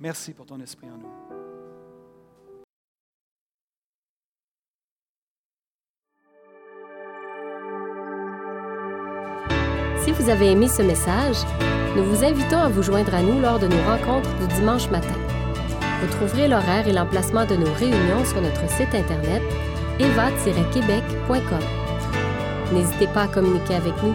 [0.00, 1.10] Merci pour ton esprit en nous.
[10.02, 11.36] Si vous avez aimé ce message,
[11.96, 15.14] nous vous invitons à vous joindre à nous lors de nos rencontres du dimanche matin.
[16.00, 19.42] Vous trouverez l'horaire et l'emplacement de nos réunions sur notre site internet
[19.98, 21.60] eva-québec.com.
[22.72, 24.14] N'hésitez pas à communiquer avec nous